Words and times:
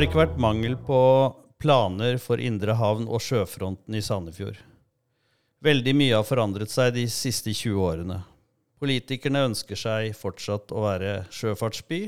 har 0.00 0.06
ikke 0.08 0.16
vært 0.16 0.38
mangel 0.40 0.74
på 0.80 0.98
planer 1.60 2.14
for 2.24 2.40
indre 2.40 2.72
havn 2.72 3.02
og 3.04 3.20
sjøfronten 3.20 3.92
i 3.92 4.00
Sandefjord. 4.00 4.56
Veldig 5.60 5.92
mye 5.92 6.14
har 6.14 6.24
forandret 6.24 6.72
seg 6.72 6.94
de 6.94 7.04
siste 7.12 7.52
20 7.52 7.82
årene. 7.84 8.16
Politikerne 8.80 9.42
ønsker 9.50 9.76
seg 9.76 10.16
fortsatt 10.16 10.72
å 10.72 10.86
være 10.86 11.12
sjøfartsby. 11.36 12.00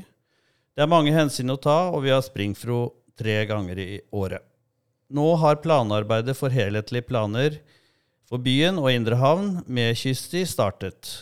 Det 0.72 0.86
er 0.86 0.88
mange 0.88 1.12
hensyn 1.12 1.52
å 1.52 1.58
ta, 1.60 1.92
og 1.92 2.06
vi 2.06 2.14
har 2.14 2.24
Springfro 2.24 2.80
tre 3.12 3.42
ganger 3.50 3.84
i 3.84 4.00
året. 4.08 4.40
Nå 5.12 5.28
har 5.44 5.60
planarbeidet 5.60 6.38
for 6.40 6.48
helhetlige 6.48 7.10
planer 7.12 7.60
for 8.24 8.40
byen 8.40 8.80
og 8.80 8.88
indre 8.94 9.20
havn 9.20 9.58
med 9.68 10.00
Kysti 10.00 10.46
startet. 10.48 11.18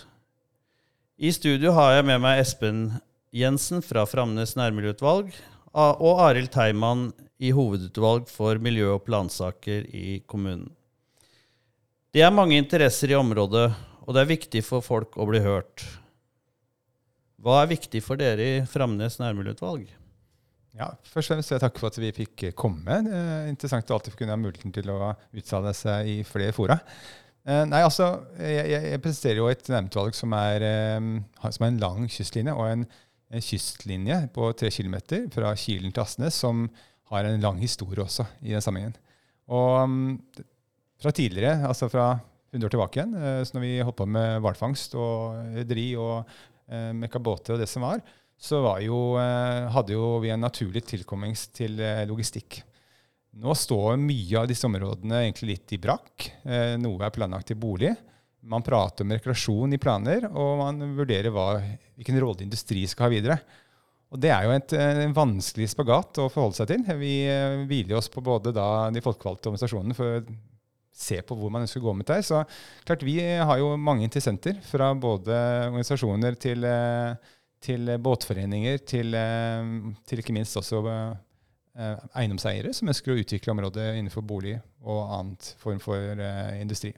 I 1.18 1.34
studio 1.34 1.74
har 1.74 1.96
jeg 1.98 2.12
med 2.14 2.22
meg 2.30 2.46
Espen 2.46 2.92
Jensen 3.34 3.82
fra 3.82 4.06
Framnes 4.06 4.54
nærmiljøutvalg 4.54 5.34
og 5.74 6.22
Arild 6.26 6.50
Teimann 6.54 7.10
i 7.40 7.52
hovedutvalg 7.54 8.28
for 8.28 8.58
miljø- 8.58 8.96
og 8.96 9.04
plansaker 9.06 9.86
i 9.94 10.20
kommunen. 10.26 10.68
Det 12.10 12.24
er 12.26 12.34
mange 12.34 12.58
interesser 12.58 13.12
i 13.12 13.18
området, 13.18 13.68
og 14.02 14.14
det 14.14 14.22
er 14.22 14.32
viktig 14.32 14.64
for 14.66 14.82
folk 14.82 15.14
å 15.14 15.28
bli 15.28 15.38
hørt. 15.44 15.84
Hva 17.40 17.62
er 17.62 17.70
viktig 17.70 18.02
for 18.02 18.20
dere 18.20 18.46
i 18.58 18.64
Framnes 18.68 19.20
nærmiljøutvalg? 19.20 19.86
Ja, 20.76 20.90
først 21.06 21.30
og 21.30 21.36
fremst 21.36 21.50
vil 21.50 21.56
jeg 21.56 21.62
takke 21.64 21.80
for 21.82 21.90
at 21.90 21.98
vi 22.02 22.10
fikk 22.14 22.44
komme. 22.58 22.98
Det 23.06 23.14
er 23.14 23.48
interessant 23.50 23.90
å 23.90 23.96
alltid 23.96 24.18
kunne 24.18 24.34
ha 24.34 24.40
muligheten 24.40 24.74
til 24.74 24.90
å 24.92 25.14
uttale 25.38 25.72
seg 25.76 26.10
i 26.10 26.16
flere 26.26 26.54
fora. 26.56 26.76
Eh, 27.46 27.62
nei, 27.70 27.80
altså, 27.86 28.10
jeg, 28.36 28.82
jeg 28.90 29.02
presenterer 29.02 29.40
jo 29.40 29.48
et 29.50 29.70
nærmiljøutvalg 29.70 30.18
som, 30.18 30.34
eh, 30.36 30.98
som 31.46 31.64
er 31.64 31.72
en 31.72 31.80
lang 31.80 32.10
kystlinje 32.12 32.54
og 32.54 32.66
en 32.68 32.84
en 33.30 33.44
kystlinje 33.44 34.16
på 34.34 34.50
tre 34.58 34.70
km 34.74 34.96
fra 35.34 35.52
Kilen 35.58 35.94
til 35.94 36.02
Asnes 36.02 36.38
som 36.42 36.66
har 37.10 37.26
en 37.26 37.42
lang 37.42 37.58
historie 37.62 38.02
også 38.02 38.26
i 38.42 38.54
den 38.54 38.62
sammenhengen. 38.62 38.96
Og 39.50 39.82
um, 39.82 40.18
fra 41.00 41.12
tidligere, 41.14 41.66
altså 41.66 41.88
fra 41.90 42.12
100 42.50 42.66
år 42.66 42.74
tilbake 42.74 43.00
igjen, 43.00 43.14
uh, 43.18 43.42
så 43.46 43.56
når 43.56 43.66
vi 43.66 43.74
holdt 43.82 43.98
på 43.98 44.08
med 44.10 44.40
hvalfangst 44.44 44.94
og 44.98 45.54
rederi 45.58 45.88
og 45.98 46.22
uh, 46.22 46.90
mekka 46.94 47.22
og 47.22 47.54
det 47.58 47.68
som 47.70 47.86
var, 47.86 48.02
så 48.40 48.62
var 48.64 48.80
jo, 48.84 49.16
uh, 49.18 49.70
hadde 49.74 49.94
jo 49.96 50.18
vi 50.22 50.30
en 50.34 50.46
naturlig 50.46 50.84
tilkommings 50.86 51.48
til 51.54 51.80
uh, 51.82 52.06
logistikk. 52.10 52.62
Nå 53.40 53.54
står 53.54 53.98
mye 54.00 54.42
av 54.42 54.48
disse 54.50 54.66
områdene 54.66 55.24
egentlig 55.24 55.52
litt 55.52 55.74
i 55.76 55.78
brakk. 55.78 56.24
noe 56.82 57.04
er 57.06 57.12
planlagt 57.14 57.46
til 57.46 57.60
bolig. 57.62 57.92
Man 58.42 58.64
prater 58.64 59.04
om 59.04 59.12
rekreasjon 59.12 59.74
i 59.76 59.80
planer, 59.80 60.24
og 60.30 60.60
man 60.62 60.94
vurderer 60.96 61.32
hva, 61.34 61.58
hvilken 61.98 62.20
rolle 62.22 62.46
industri 62.46 62.86
skal 62.88 63.08
ha 63.08 63.12
videre. 63.12 63.40
Og 64.10 64.18
Det 64.18 64.30
er 64.34 64.44
jo 64.44 64.54
et, 64.56 64.72
eh, 64.74 65.02
en 65.04 65.14
vanskelig 65.14 65.68
spagat 65.70 66.18
å 66.18 66.30
forholde 66.30 66.58
seg 66.58 66.70
til. 66.72 66.86
Vi 66.98 67.14
eh, 67.30 67.64
hviler 67.68 67.98
oss 67.98 68.10
på 68.10 68.22
både 68.22 68.52
de 68.52 69.02
folkevalgte 69.04 69.50
organisasjonene 69.52 69.94
for 69.94 70.18
å 70.18 70.24
se 71.00 71.20
på 71.22 71.36
hvor 71.38 71.52
man 71.52 71.62
ønsker 71.62 71.80
å 71.80 71.86
gå 71.86 71.94
med 71.94 72.08
det. 72.10 72.24
Så 72.26 72.42
klart 72.84 73.04
Vi 73.06 73.20
har 73.20 73.58
jo 73.58 73.76
mange 73.76 74.02
interessenter, 74.02 74.58
fra 74.66 74.92
både 74.94 75.36
organisasjoner 75.70 76.38
til, 76.42 76.64
eh, 76.64 77.14
til 77.60 77.86
båtforeninger 78.02 78.80
til, 78.82 79.12
til, 80.08 80.18
ikke 80.18 80.32
minst 80.32 80.56
også 80.56 80.80
eiendomseiere 82.16 82.72
som 82.74 82.88
ønsker 82.88 83.12
å 83.12 83.20
utvikle 83.20 83.52
området 83.52 83.84
innenfor 83.98 84.24
bolig 84.24 84.56
og 84.80 85.12
annet 85.12 85.52
form 85.60 85.78
for 85.78 86.24
industri. 86.56 86.94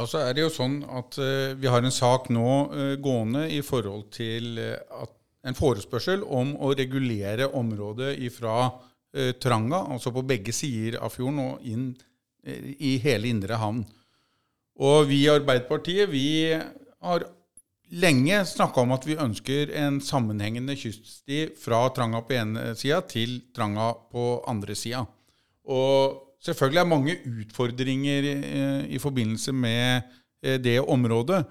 Ja, 0.00 0.06
så 0.08 0.22
er 0.24 0.32
det 0.32 0.46
jo 0.46 0.52
sånn 0.52 0.78
at 0.96 1.18
uh, 1.20 1.52
Vi 1.60 1.68
har 1.68 1.84
en 1.84 1.92
sak 1.92 2.30
nå 2.32 2.52
uh, 2.72 2.94
gående 3.04 3.42
i 3.52 3.58
forhold 3.60 4.06
til 4.16 4.56
uh, 4.56 5.02
en 5.44 5.56
forespørsel 5.56 6.22
om 6.24 6.54
å 6.56 6.70
regulere 6.76 7.50
området 7.56 8.14
fra 8.34 8.70
Tranga, 9.42 9.80
altså 9.90 10.12
på 10.14 10.22
begge 10.22 10.52
sider 10.54 11.00
av 11.02 11.10
fjorden, 11.10 11.38
og 11.42 11.64
inn 11.66 11.86
i 12.78 12.92
hele 13.02 13.26
Indre 13.26 13.56
havn. 13.58 13.80
Og 14.78 15.08
vi 15.08 15.22
i 15.24 15.32
Arbeiderpartiet 15.32 16.12
vi 16.12 16.52
har 16.52 17.24
lenge 18.04 18.42
snakka 18.46 18.84
om 18.84 18.94
at 18.94 19.08
vi 19.08 19.16
ønsker 19.18 19.72
en 19.80 19.98
sammenhengende 20.04 20.76
kyststi 20.78 21.40
fra 21.58 21.80
Tranga 21.96 22.20
på 22.22 22.36
ene 22.36 22.68
sida 22.78 23.00
til 23.08 23.40
Tranga 23.56 23.88
på 24.12 24.28
andre 24.52 24.76
sida. 24.78 25.02
Og 25.72 26.29
Selvfølgelig 26.40 26.80
er 26.80 26.88
mange 26.88 27.16
utfordringer 27.28 28.28
i, 28.30 28.36
i 28.96 29.00
forbindelse 29.00 29.52
med 29.52 30.06
eh, 30.42 30.56
det 30.62 30.78
området. 30.80 31.42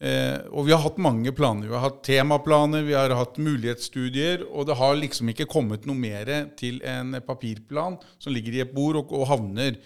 Eh, 0.00 0.38
og 0.54 0.64
vi 0.68 0.72
har 0.72 0.80
hatt 0.84 1.00
mange 1.02 1.32
planer. 1.36 1.66
Vi 1.66 1.74
har 1.74 1.88
hatt 1.88 2.00
temaplaner, 2.06 2.86
vi 2.86 2.94
har 2.96 3.12
hatt 3.18 3.40
mulighetsstudier, 3.42 4.46
og 4.48 4.70
det 4.70 4.78
har 4.78 4.96
liksom 4.96 5.32
ikke 5.32 5.50
kommet 5.50 5.84
noe 5.88 5.98
mer 5.98 6.30
til 6.56 6.78
en 6.86 7.18
papirplan 7.26 7.98
som 8.22 8.32
ligger 8.32 8.56
i 8.56 8.64
et 8.64 8.72
bord 8.74 9.02
og, 9.02 9.12
og 9.18 9.28
havner 9.34 9.76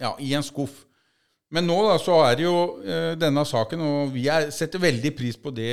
ja, 0.00 0.16
i 0.18 0.32
en 0.34 0.46
skuff. 0.46 0.82
Men 1.52 1.68
nå 1.68 1.76
da, 1.86 1.94
så 2.02 2.16
er 2.26 2.40
det 2.40 2.48
jo 2.48 2.58
eh, 2.82 3.12
denne 3.20 3.44
saken, 3.46 3.84
og 3.86 4.16
vi 4.16 4.24
er, 4.32 4.48
setter 4.50 4.82
veldig 4.82 5.12
pris 5.14 5.36
på 5.38 5.52
det, 5.54 5.70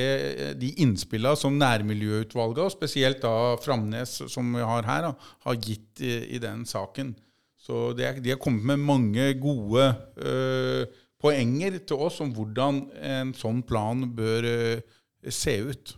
de 0.59 0.75
innspillene 0.83 1.39
som 1.39 1.55
nærmiljøutvalget, 1.57 2.65
og 2.67 2.75
spesielt 2.75 3.23
da 3.23 3.55
Framnes, 3.63 4.19
som 4.29 4.53
vi 4.53 4.61
har 4.61 4.85
her, 4.91 5.07
da, 5.07 5.33
har 5.47 5.57
gitt 5.63 6.03
i, 6.03 6.17
i 6.35 6.43
den 6.43 6.67
saken. 6.69 7.15
Så 7.63 7.93
er, 7.95 8.19
de 8.19 8.33
har 8.33 8.41
kommet 8.43 8.65
med 8.73 8.81
mange 8.83 9.29
gode 9.39 9.85
uh, 10.19 10.83
poenger 11.23 11.79
til 11.87 12.01
oss 12.09 12.19
om 12.23 12.33
hvordan 12.35 12.81
en 12.99 13.35
sånn 13.37 13.61
plan 13.63 14.03
bør 14.17 14.47
uh, 14.49 14.97
se 15.31 15.55
ut. 15.63 15.93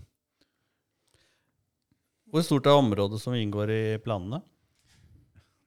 Hvor 2.30 2.46
stort 2.46 2.70
er 2.70 2.78
området 2.78 3.18
som 3.22 3.34
inngår 3.38 3.74
i 3.74 3.86
planene? 4.04 4.44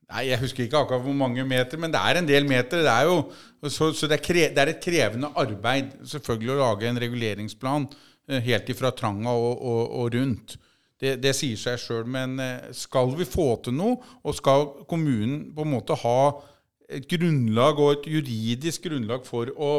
Nei, 0.09 0.29
Jeg 0.31 0.41
husker 0.41 0.65
ikke 0.65 0.85
akkurat 0.85 1.03
hvor 1.05 1.17
mange 1.17 1.43
meter, 1.45 1.81
men 1.81 1.93
det 1.93 2.01
er 2.01 2.21
en 2.21 2.29
del 2.29 2.47
meter. 2.49 2.85
Det 2.87 2.95
er 2.95 3.11
jo, 3.11 3.19
så, 3.67 3.91
så 3.93 4.09
det, 4.09 4.21
er 4.21 4.25
kre, 4.25 4.47
det, 4.55 4.63
er 4.63 4.73
et 4.73 4.85
krevende 4.85 5.33
arbeid 5.37 5.99
selvfølgelig 6.09 6.55
å 6.55 6.63
lage 6.63 6.89
en 6.89 7.03
reguleringsplan 7.03 7.91
uh, 7.91 8.39
helt 8.47 8.71
ifra 8.71 8.95
Tranga 8.95 9.35
og, 9.35 9.59
og, 9.59 9.83
og 9.99 10.15
rundt. 10.15 10.61
Det, 10.99 11.15
det 11.23 11.35
sier 11.37 11.59
seg 11.61 11.79
sjøl. 11.83 12.07
Men 12.11 12.39
eh, 12.43 12.73
skal 12.77 13.15
vi 13.19 13.29
få 13.29 13.53
til 13.65 13.77
noe, 13.79 13.99
og 14.23 14.37
skal 14.39 14.67
kommunen 14.91 15.49
på 15.55 15.67
en 15.67 15.75
måte 15.77 15.99
ha 16.03 16.21
et 16.89 17.05
grunnlag 17.11 17.79
og 17.79 17.99
et 17.99 18.11
juridisk 18.17 18.89
grunnlag 18.89 19.27
for 19.29 19.53
å 19.55 19.73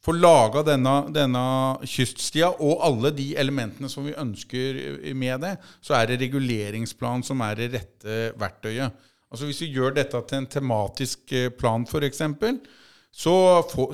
få 0.00 0.14
laga 0.16 0.62
denne, 0.64 0.94
denne 1.12 1.44
kyststia 1.84 2.48
og 2.64 2.80
alle 2.86 3.12
de 3.12 3.34
elementene 3.36 3.90
som 3.92 4.06
vi 4.08 4.16
ønsker 4.16 4.78
med 5.12 5.44
det, 5.44 5.54
så 5.84 5.98
er 5.98 6.08
det 6.08 6.22
reguleringsplan 6.22 7.24
som 7.26 7.42
er 7.44 7.58
det 7.58 7.70
rette 7.74 8.20
verktøyet. 8.40 8.96
Altså 9.30 9.46
Hvis 9.46 9.60
vi 9.62 9.74
gjør 9.76 9.94
dette 9.94 10.20
til 10.26 10.40
en 10.40 10.50
tematisk 10.50 11.34
eh, 11.36 11.50
plan, 11.54 11.84
f.eks., 11.86 12.22
så, 13.10 13.34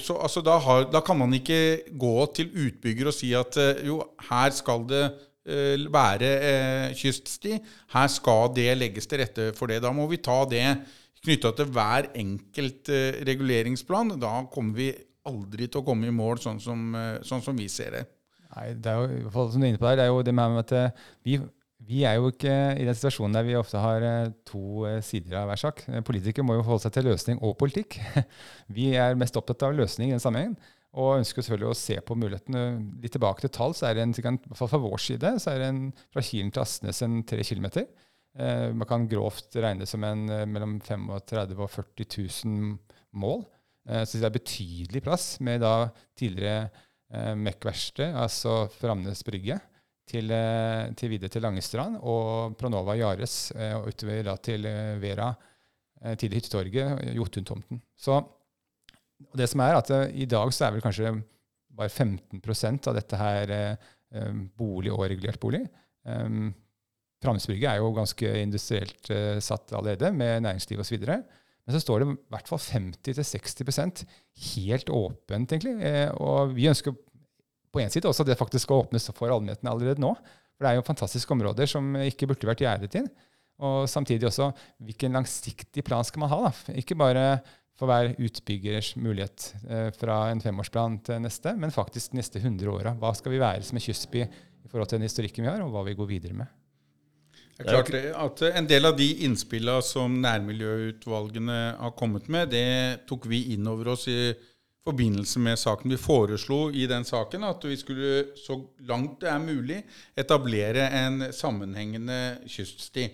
så 0.05 0.15
altså 0.21 0.43
da, 0.45 0.59
har, 0.61 0.87
da, 0.93 1.01
kan 1.01 1.17
man 1.17 1.33
ikke 1.33 1.89
gå 1.97 2.17
til 2.37 2.51
utbygger 2.53 3.09
og 3.09 3.17
si 3.17 3.31
at 3.37 3.57
eh, 3.61 3.83
jo, 3.89 3.99
her 4.31 4.53
skal 4.53 4.85
det 4.89 5.03
være 5.47 6.31
eh, 6.51 6.95
kyststi. 6.99 7.57
Her 7.95 8.09
skal 8.13 8.53
det 8.57 8.71
legges 8.79 9.07
til 9.07 9.23
rette 9.23 9.51
for 9.57 9.71
det. 9.71 9.83
Da 9.85 9.93
må 9.95 10.07
vi 10.11 10.21
ta 10.23 10.45
det 10.51 10.65
knytta 11.25 11.53
til 11.57 11.71
hver 11.75 12.11
enkelt 12.15 12.91
eh, 12.93 13.21
reguleringsplan. 13.27 14.17
Da 14.21 14.45
kommer 14.53 14.77
vi 14.77 14.91
aldri 15.27 15.67
til 15.67 15.83
å 15.83 15.87
komme 15.87 16.07
i 16.07 16.15
mål 16.15 16.39
sånn 16.43 16.61
som, 16.63 16.95
sånn 17.27 17.43
som 17.43 17.57
vi 17.59 17.67
ser 17.71 17.97
det. 17.97 18.05
Nei, 18.57 18.71
det 18.79 18.93
er 18.93 19.01
jo, 19.11 19.31
som 19.35 19.59
du 19.59 19.67
er 19.67 19.73
inne 19.73 19.81
på 19.81 19.89
der, 19.89 19.99
det 19.99 20.05
er 20.05 20.13
jo 20.13 20.23
det 20.23 20.35
med 20.39 20.61
at 20.61 21.01
vi, 21.27 21.41
vi 21.83 22.05
er 22.07 22.21
jo 22.21 22.31
ikke 22.31 22.53
i 22.79 22.87
den 22.87 22.95
situasjonen 22.95 23.35
der 23.35 23.45
vi 23.45 23.57
ofte 23.59 23.83
har 23.83 24.07
to 24.47 24.87
sider 25.03 25.41
av 25.41 25.51
hver 25.51 25.61
sak. 25.61 25.83
Politikere 26.07 26.47
må 26.47 26.55
jo 26.55 26.63
forholde 26.63 26.87
seg 26.87 26.95
til 26.95 27.11
løsning 27.11 27.43
og 27.43 27.57
politikk. 27.59 27.99
Vi 28.79 28.93
er 28.95 29.19
mest 29.19 29.37
opptatt 29.39 29.67
av 29.67 29.75
løsning 29.75 30.13
i 30.13 30.15
den 30.15 30.23
sammenhengen. 30.23 30.55
Og 30.97 31.19
ønsker 31.19 31.45
selvfølgelig 31.45 31.69
å 31.73 31.79
se 31.79 31.99
på 32.01 32.17
mulighetene. 32.17 32.65
Litt 33.03 33.13
tilbake 33.17 33.45
til 33.45 33.53
tall, 33.53 33.77
så 33.77 33.91
er 33.91 33.99
det 33.99 34.07
en, 34.07 34.15
i 34.17 34.25
hvert 34.25 34.59
fall 34.61 34.71
fra 34.73 34.81
vår 34.81 35.03
side 35.05 35.35
så 35.43 35.53
er 35.53 35.61
det 35.61 35.69
en, 35.73 35.83
fra 36.15 36.25
Kilen 36.25 36.53
til 36.55 36.65
Astnes 36.65 37.03
en 37.05 37.21
tre 37.29 37.45
kilometer. 37.45 37.85
Eh, 38.37 38.71
man 38.73 38.89
kan 38.89 39.05
grovt 39.11 39.57
regne 39.61 39.89
som 39.89 40.05
en 40.09 40.25
eh, 40.33 40.47
mellom 40.49 40.79
35 40.81 41.61
og 41.61 41.71
40 41.75 42.09
000 42.49 42.75
mål. 43.21 43.45
Eh, 43.89 44.05
så 44.09 44.21
det 44.21 44.29
er 44.31 44.37
betydelig 44.39 45.05
plass 45.05 45.29
med 45.45 45.63
da 45.65 45.91
tidligere 46.19 46.69
eh, 47.13 47.33
MEC-verksted, 47.37 48.17
altså 48.17 48.63
Framnes 48.81 49.25
brygge, 49.27 49.61
til, 50.07 50.31
eh, 50.31 50.93
til 50.95 51.11
videre 51.11 51.33
til 51.33 51.43
Langestrand 51.43 51.99
og 52.07 52.57
Pronova 52.59 52.95
Jares 52.99 53.51
eh, 53.57 53.75
og 53.75 53.91
utover 53.91 54.23
da 54.29 54.37
til 54.39 54.67
eh, 54.71 54.97
Vera, 55.03 55.35
til 56.21 56.35
Hyttetorget, 56.37 57.07
Jotun-tomten. 57.17 57.79
Så 57.97 58.19
og 59.25 59.41
det 59.41 59.49
som 59.51 59.63
er 59.65 59.79
at 59.79 59.91
uh, 59.95 60.05
I 60.13 60.29
dag 60.29 60.53
så 60.55 60.67
er 60.67 60.77
vel 60.77 60.85
kanskje 60.85 61.15
bare 61.77 61.93
15% 61.93 62.89
av 62.91 62.97
dette 62.97 63.21
her 63.21 63.55
uh, 63.57 64.31
bolig 64.57 64.93
og 64.93 65.07
regulert 65.11 65.41
bolig. 65.43 65.65
Um, 66.05 66.55
Framnesbygget 67.25 67.71
er 67.71 67.81
jo 67.81 67.95
ganske 67.97 68.31
industrielt 68.43 69.09
satt 69.43 69.73
allerede, 69.75 70.11
med 70.13 70.43
næringsliv 70.45 70.83
osv. 70.83 70.99
Men 71.01 71.75
så 71.75 71.81
står 71.81 72.03
det 72.03 72.09
i 72.13 72.17
hvert 72.35 72.51
fall 72.51 72.61
50-60% 72.61 74.03
helt 74.53 74.93
åpent, 74.93 75.55
egentlig. 75.57 75.73
og 76.21 76.53
vi 76.55 76.69
ønsker 76.69 76.93
på 77.73 77.81
en 77.81 77.91
side 77.91 78.09
også 78.09 78.23
at 78.23 78.31
det 78.31 78.39
faktisk 78.39 78.69
skal 78.69 78.85
åpnes 78.85 79.09
for 79.17 79.33
allmennheten 79.33 79.69
allerede 79.73 80.05
nå. 80.05 80.13
For 80.57 80.65
det 80.65 80.71
er 80.71 80.79
jo 80.79 80.87
fantastiske 80.87 81.33
områder 81.33 81.69
som 81.73 81.97
ikke 82.05 82.29
burde 82.31 82.49
vært 82.49 82.63
gjerdet 82.65 83.01
inn. 83.01 83.09
Og 83.65 83.89
samtidig 83.89 84.29
også 84.29 84.51
hvilken 84.85 85.17
langsiktig 85.17 85.85
plan 85.85 86.05
skal 86.05 86.23
man 86.23 86.33
ha? 86.33 86.41
da? 86.49 86.77
Ikke 86.77 86.97
bare 86.99 87.27
for 87.77 87.91
hver 87.91 88.15
utbyggers 88.17 88.95
mulighet 88.97 89.51
eh, 89.69 89.89
fra 89.97 90.27
en 90.33 90.41
femårsplan 90.41 91.01
til 91.05 91.21
neste, 91.25 91.53
men 91.61 91.75
faktisk 91.75 92.13
de 92.13 92.23
neste 92.23 92.41
100 92.41 92.73
åra. 92.73 92.95
Hva 92.97 93.13
skal 93.17 93.35
vi 93.35 93.43
være 93.43 93.65
som 93.67 93.77
en 93.77 93.85
kystby 93.85 94.23
i 94.25 94.71
forhold 94.71 94.89
til 94.89 95.01
den 95.01 95.09
historikken 95.09 95.45
vi 95.45 95.51
har, 95.51 95.65
og 95.65 95.75
hva 95.75 95.85
vi 95.87 95.97
går 95.99 96.09
videre 96.11 96.39
med? 96.39 96.49
Det 97.57 97.73
er 97.73 97.87
klart 97.87 97.95
at 98.21 98.43
En 98.59 98.67
del 98.69 98.85
av 98.85 98.97
de 98.99 99.07
innspillene 99.25 99.85
som 99.85 100.19
nærmiljøutvalgene 100.21 101.61
har 101.79 101.95
kommet 101.97 102.29
med, 102.29 102.53
det 102.53 103.07
tok 103.09 103.29
vi 103.31 103.55
inn 103.55 103.69
over 103.69 103.95
oss 103.95 104.05
i 104.13 104.35
forbindelse 104.87 105.41
med 105.43 105.59
saken. 105.59 105.91
Vi 105.91 106.01
foreslo 106.01 106.71
i 106.71 106.85
den 106.89 107.05
saken 107.05 107.47
at 107.49 107.65
vi 107.65 107.77
skulle 107.81 108.37
så 108.39 108.59
langt 108.89 109.21
det 109.25 109.31
er 109.33 109.43
mulig 109.43 109.81
etablere 110.17 110.91
en 111.01 111.33
sammenhengende 111.33 112.43
kyststi. 112.49 113.09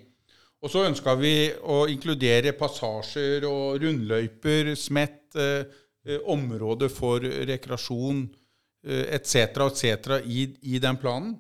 Og 0.63 0.71
så 0.71 0.85
ønska 0.87 1.17
vi 1.19 1.51
å 1.67 1.85
inkludere 1.91 2.55
passasjer 2.55 3.43
og 3.49 3.83
rundløyper, 3.83 4.75
smett, 4.79 5.35
eh, 5.35 5.67
område 6.31 6.89
for 6.91 7.23
rekreasjon 7.23 8.29
etc. 8.83 9.35
Eh, 9.37 9.67
etc. 9.67 10.21
I, 10.27 10.47
i 10.63 10.79
den 10.79 10.97
planen. 10.97 11.37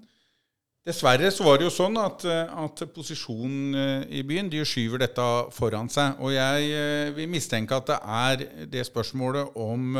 Dessverre 0.86 1.30
så 1.30 1.44
var 1.46 1.58
det 1.58 1.68
jo 1.68 1.74
sånn 1.74 1.98
at, 2.02 2.24
eh, 2.26 2.54
at 2.64 2.82
posisjonen 2.94 3.74
eh, 3.74 4.06
i 4.18 4.22
byen 4.26 4.50
de 4.50 4.64
skyver 4.66 5.04
dette 5.04 5.26
foran 5.54 5.90
seg. 5.90 6.18
Og 6.18 6.34
jeg 6.34 7.14
vil 7.16 7.30
mistenke 7.30 7.78
at 7.78 7.90
det 7.90 8.00
er 8.02 8.66
det 8.70 8.86
spørsmålet 8.88 9.54
om 9.54 9.94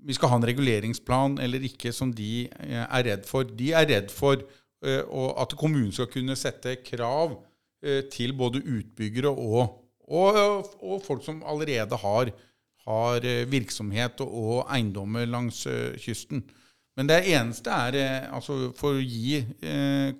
vi 0.00 0.16
skal 0.16 0.30
ha 0.32 0.38
en 0.40 0.48
reguleringsplan 0.48 1.36
eller 1.44 1.60
ikke, 1.68 1.92
som 1.92 2.12
de 2.12 2.48
er 2.48 3.04
redd 3.04 3.28
for. 3.28 3.44
De 3.44 3.72
er 3.76 3.88
redd 3.90 4.08
for 4.12 4.40
at 4.80 5.52
kommunen 5.60 5.92
skal 5.92 6.08
kunne 6.08 6.32
sette 6.40 6.78
krav 6.80 7.36
Eh, 7.36 7.49
til 8.12 8.34
både 8.36 8.60
utbyggere 8.60 9.30
og, 9.32 9.80
og, 10.10 10.72
og 10.82 11.02
folk 11.04 11.24
som 11.24 11.42
allerede 11.46 11.96
har, 11.96 12.32
har 12.86 13.26
eh, 13.26 13.44
virksomhet 13.50 14.22
og, 14.24 14.64
eiendommer 14.72 15.28
langs 15.28 15.64
eh, 15.70 15.96
kysten. 16.00 16.42
Men 16.98 17.08
det 17.08 17.22
eneste 17.30 17.70
er 17.70 18.26
altså 18.34 18.72
for 18.76 18.98
å 18.98 19.04
gi 19.04 19.38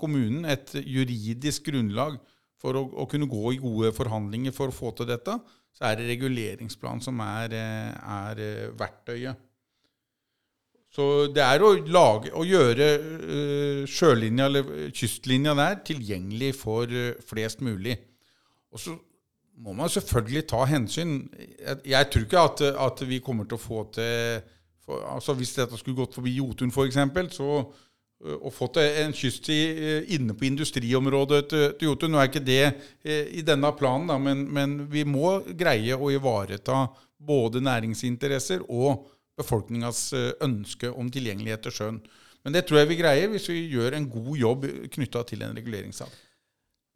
kommunen 0.00 0.46
et 0.48 0.70
juridisk 0.78 1.66
grunnlag 1.66 2.14
for 2.62 2.78
å, 2.78 2.84
å, 3.02 3.08
kunne 3.10 3.28
gå 3.28 3.56
i 3.56 3.58
gode 3.60 3.90
forhandlinger 3.96 4.54
for 4.54 4.70
å 4.70 4.76
få 4.76 4.92
til 4.96 5.08
dette, 5.10 5.34
så 5.76 5.88
er 5.90 5.98
det 5.98 6.06
reguleringsplan 6.12 7.02
som 7.04 7.20
er, 7.24 7.56
er 7.58 8.70
verktøyet. 8.78 9.49
Så 10.90 11.04
det 11.30 11.42
er 11.44 11.62
å, 11.62 11.74
lage, 11.86 12.32
å 12.34 12.42
gjøre 12.46 12.86
uh, 12.98 13.82
sjølinja, 13.86 14.48
eller 14.50 14.88
kystlinja 14.96 15.54
der, 15.58 15.76
tilgjengelig 15.86 16.50
for 16.58 16.90
uh, 16.90 17.12
flest 17.28 17.62
mulig. 17.62 17.94
Og 18.74 18.82
så 18.82 18.96
må 19.62 19.74
man 19.76 19.92
selvfølgelig 19.92 20.48
ta 20.50 20.64
hensyn. 20.66 21.20
Jeg, 21.38 21.76
jeg 21.92 22.08
tror 22.10 22.26
ikke 22.26 22.42
at, 22.48 22.64
at, 22.88 23.04
vi 23.06 23.20
kommer 23.22 23.46
til 23.46 23.60
å 23.60 23.62
få 23.62 23.84
til 23.94 24.42
for, 24.80 25.04
altså 25.12 25.36
Hvis 25.36 25.52
dette 25.54 25.78
skulle 25.78 25.98
gått 26.00 26.16
forbi 26.16 26.32
Jotun 26.40 26.72
f.eks., 26.74 26.98
så 27.36 27.52
uh, 27.60 28.36
å 28.40 28.50
få 28.50 28.72
til 28.74 28.98
en 29.04 29.14
kyststi 29.14 29.60
inne 30.16 30.34
på 30.34 30.48
industriområdet 30.48 31.40
til, 31.52 31.64
til 31.78 31.92
Jotun 31.92 32.16
Nå 32.16 32.18
er 32.18 32.32
ikke 32.32 32.42
det 32.42 32.64
i 33.30 33.46
denne 33.46 33.70
planen, 33.78 34.10
da, 34.10 34.18
men, 34.18 34.42
men 34.50 34.74
vi 34.90 35.06
må 35.06 35.38
greie 35.54 35.94
å 35.94 36.10
ivareta 36.10 36.82
både 37.20 37.62
næringsinteresser 37.62 38.66
og 38.66 39.06
befolkningas 39.40 40.02
eh, 40.16 40.32
ønske 40.46 40.90
om 40.92 41.10
tilgjengelighet 41.12 41.66
til 41.66 41.76
sjøen. 41.76 42.02
Men 42.44 42.56
det 42.56 42.64
tror 42.68 42.80
jeg 42.80 42.90
vi 42.94 43.00
greier 43.02 43.30
hvis 43.32 43.50
vi 43.52 43.62
gjør 43.74 43.96
en 43.96 44.08
god 44.10 44.34
jobb 44.40 44.66
knytta 44.94 45.24
til 45.28 45.44
en 45.44 45.56
reguleringssak. 45.56 46.12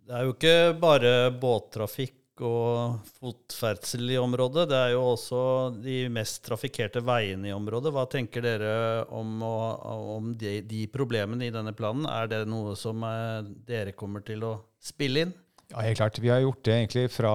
Det 0.05 0.13
er 0.13 0.27
jo 0.27 0.35
ikke 0.37 0.57
bare 0.81 1.11
båttrafikk 1.41 2.43
og 2.45 3.05
fotferdsel 3.21 4.11
i 4.11 4.19
området. 4.19 4.67
Det 4.71 4.79
er 4.79 4.91
jo 4.95 5.05
også 5.13 5.43
de 5.85 5.99
mest 6.13 6.43
trafikkerte 6.49 7.05
veiene 7.05 7.49
i 7.49 7.55
området. 7.55 7.93
Hva 7.95 8.05
tenker 8.11 8.45
dere 8.45 8.75
om, 9.15 9.39
om 9.45 10.33
de, 10.41 10.59
de, 10.67 10.83
problemene 10.93 11.47
i 11.47 11.55
denne 11.55 11.73
planen? 11.77 12.09
Er 12.11 12.29
det 12.33 12.43
noe 12.51 12.75
som 12.79 13.05
eh, 13.07 13.47
dere 13.69 13.95
kommer 13.97 14.25
til 14.27 14.45
å 14.49 14.57
spille 14.83 15.27
inn? 15.27 15.37
Ja, 15.71 15.85
helt 15.87 16.01
klart. 16.01 16.21
Vi 16.21 16.33
har 16.33 16.43
gjort 16.43 16.65
det 16.67 16.77
egentlig 16.81 17.07
fra 17.15 17.35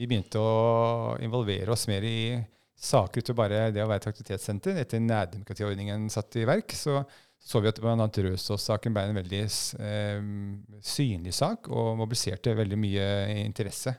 vi 0.00 0.08
begynte 0.08 0.40
å 0.40 1.14
involvere 1.22 1.74
oss 1.74 1.86
mer 1.90 2.02
i 2.06 2.40
saker 2.82 3.22
utover 3.22 3.44
bare 3.44 3.66
det 3.74 3.84
å 3.84 3.90
være 3.90 4.02
et 4.02 4.08
aktivitetssenter. 4.10 4.80
Etter 4.82 5.02
nærdemokratiordningen 5.02 6.08
satt 6.12 6.40
i 6.40 6.48
verk, 6.48 6.74
så 6.76 7.02
så 7.42 7.58
vi 7.58 7.70
at 7.72 7.80
bl.a. 7.82 7.96
Røsås-saken 7.98 8.94
ble 8.94 9.02
en 9.08 9.18
veldig 9.18 9.42
eh, 9.42 10.20
synlig 10.86 11.34
sak 11.34 11.66
og 11.74 11.96
mobiliserte 11.98 12.54
veldig 12.54 12.78
mye 12.78 13.06
interesse. 13.40 13.96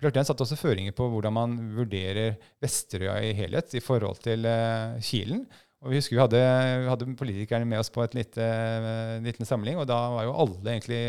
Klart 0.00 0.16
Den 0.16 0.26
satte 0.28 0.44
også 0.44 0.58
føringer 0.60 0.96
på 0.96 1.06
hvordan 1.12 1.34
man 1.36 1.54
vurderer 1.76 2.38
Vesterøya 2.60 3.18
i 3.24 3.34
helhet 3.36 3.76
i 3.76 3.84
forhold 3.84 4.20
til 4.24 4.48
eh, 4.48 4.96
Kilen. 5.04 5.44
Og 5.84 5.92
vi 5.92 6.00
husker 6.00 6.16
vi 6.16 6.22
hadde, 6.22 6.40
vi 6.82 6.88
hadde, 6.88 7.08
politikerne 7.20 7.68
med 7.68 7.82
oss 7.82 7.92
på 7.92 8.00
en 8.02 8.14
lite, 8.16 8.42
uh, 8.42 9.18
liten 9.22 9.46
samling, 9.46 9.76
og 9.76 9.84
da 9.86 9.98
var 10.14 10.24
jo 10.24 10.32
alle 10.40 10.72
egentlig 10.72 11.00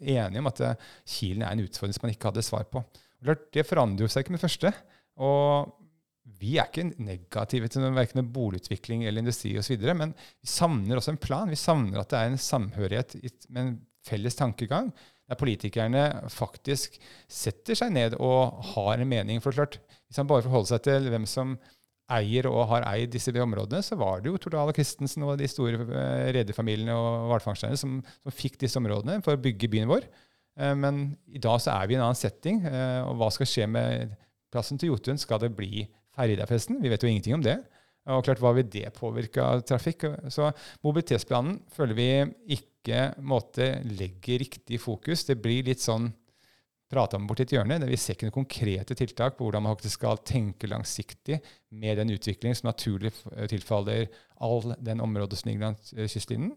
enige 0.00 0.40
om 0.40 0.48
at 0.48 0.62
uh, 0.64 0.86
Kilen 1.04 1.44
er 1.44 1.52
en 1.52 1.60
utfordring 1.62 1.94
som 1.94 2.06
man 2.06 2.14
ikke 2.14 2.30
hadde 2.32 2.42
svar 2.42 2.64
på. 2.72 2.80
Klart, 3.22 3.44
Det 3.54 3.66
forandrer 3.68 4.08
jo 4.08 4.10
seg 4.10 4.24
ikke 4.24 4.34
med 4.34 4.40
det 4.40 4.46
første. 4.48 4.72
Og 5.20 5.68
vi 6.40 6.56
er 6.60 6.68
ikke 6.68 6.90
negative 7.02 7.68
til 7.72 7.86
verken 7.96 8.30
boligutvikling 8.32 9.04
eller 9.06 9.24
industri 9.24 9.54
osv., 9.58 9.82
men 9.96 10.14
vi 10.16 10.50
savner 10.50 10.98
også 10.98 11.14
en 11.14 11.20
plan. 11.22 11.52
Vi 11.52 11.58
savner 11.60 12.02
at 12.02 12.12
det 12.12 12.18
er 12.20 12.32
en 12.32 12.40
samhørighet 12.40 13.16
med 13.48 13.62
en 13.62 13.76
felles 14.06 14.38
tankegang, 14.38 14.92
der 15.26 15.38
politikerne 15.38 16.02
faktisk 16.30 17.00
setter 17.26 17.78
seg 17.78 17.94
ned 17.94 18.18
og 18.22 18.60
har 18.74 19.00
en 19.00 19.10
mening. 19.10 19.42
For 19.42 19.52
klart, 19.52 19.80
Hvis 20.06 20.20
man 20.22 20.28
bare 20.30 20.42
forholder 20.46 20.68
seg 20.70 20.82
til 20.86 21.08
hvem 21.10 21.24
som 21.26 21.56
eier 22.14 22.46
og 22.46 22.68
har 22.70 22.84
eid 22.92 23.10
disse 23.10 23.32
områdene, 23.42 23.82
så 23.82 23.96
var 23.98 24.20
det 24.22 24.30
jo 24.30 24.38
Tordal 24.38 24.70
og 24.70 24.76
Christensen 24.76 25.24
og 25.26 25.38
de 25.40 25.48
store 25.50 25.80
uh, 25.82 26.28
rederfamiliene 26.36 26.94
og 26.94 27.26
hvalfangsterne 27.32 27.78
som, 27.80 27.98
som, 28.22 28.34
fikk 28.34 28.60
disse 28.62 28.78
områdene 28.78 29.18
for 29.26 29.34
å 29.34 29.42
bygge 29.42 29.70
byen 29.72 29.90
vår. 29.90 30.06
Uh, 30.54 30.74
men 30.78 31.16
i 31.26 31.42
dag 31.42 31.58
så 31.62 31.74
er 31.74 31.88
vi 31.88 31.96
i 31.96 31.98
en 31.98 32.06
annen 32.06 32.18
setting. 32.18 32.62
Uh, 32.62 33.02
og 33.08 33.18
hva 33.18 33.32
skal 33.34 33.50
skje 33.50 33.66
med 33.66 34.14
plassen 34.54 34.78
til 34.78 34.92
Jotun? 34.92 35.18
Skal 35.18 35.42
det 35.42 35.50
bli 35.58 35.88
Ferjedafesten. 36.16 36.80
Vi 36.82 36.90
vet 36.92 37.02
jo 37.02 37.10
ingenting 37.10 37.36
om 37.36 37.44
det. 37.44 37.58
Og 38.06 38.22
klart, 38.24 38.40
Hva 38.42 38.52
vil 38.54 38.68
det 38.70 38.92
påvirke 38.94 39.42
av 39.42 39.64
trafikk? 39.66 40.06
Så 40.30 40.52
mobilitetsplanen 40.86 41.58
føler 41.74 41.98
vi 41.98 42.10
ikke 42.58 43.10
måte, 43.18 43.80
legger 43.98 44.44
riktig 44.44 44.78
fokus. 44.80 45.26
Det 45.26 45.40
blir 45.42 45.66
litt 45.66 45.82
sånn 45.82 46.12
prata 46.86 47.18
om 47.18 47.26
borti 47.26 47.42
et 47.42 47.56
hjørne. 47.56 47.80
Vi 47.82 47.98
ser 47.98 48.14
ikke 48.14 48.28
noen 48.28 48.38
konkrete 48.38 48.94
tiltak 48.94 49.34
på 49.36 49.46
hvordan 49.46 49.64
man 49.66 49.74
faktisk 49.74 49.98
skal 49.98 50.22
tenke 50.22 50.70
langsiktig 50.70 51.40
med 51.74 51.98
den 51.98 52.14
utviklingen 52.14 52.54
som 52.54 52.70
naturlig 52.70 53.10
tilfaller 53.50 54.06
all 54.38 54.76
den 54.78 55.02
området 55.02 55.40
som 55.40 55.50
ligger 55.50 55.72
langs 55.72 55.90
kystlinjen, 56.12 56.54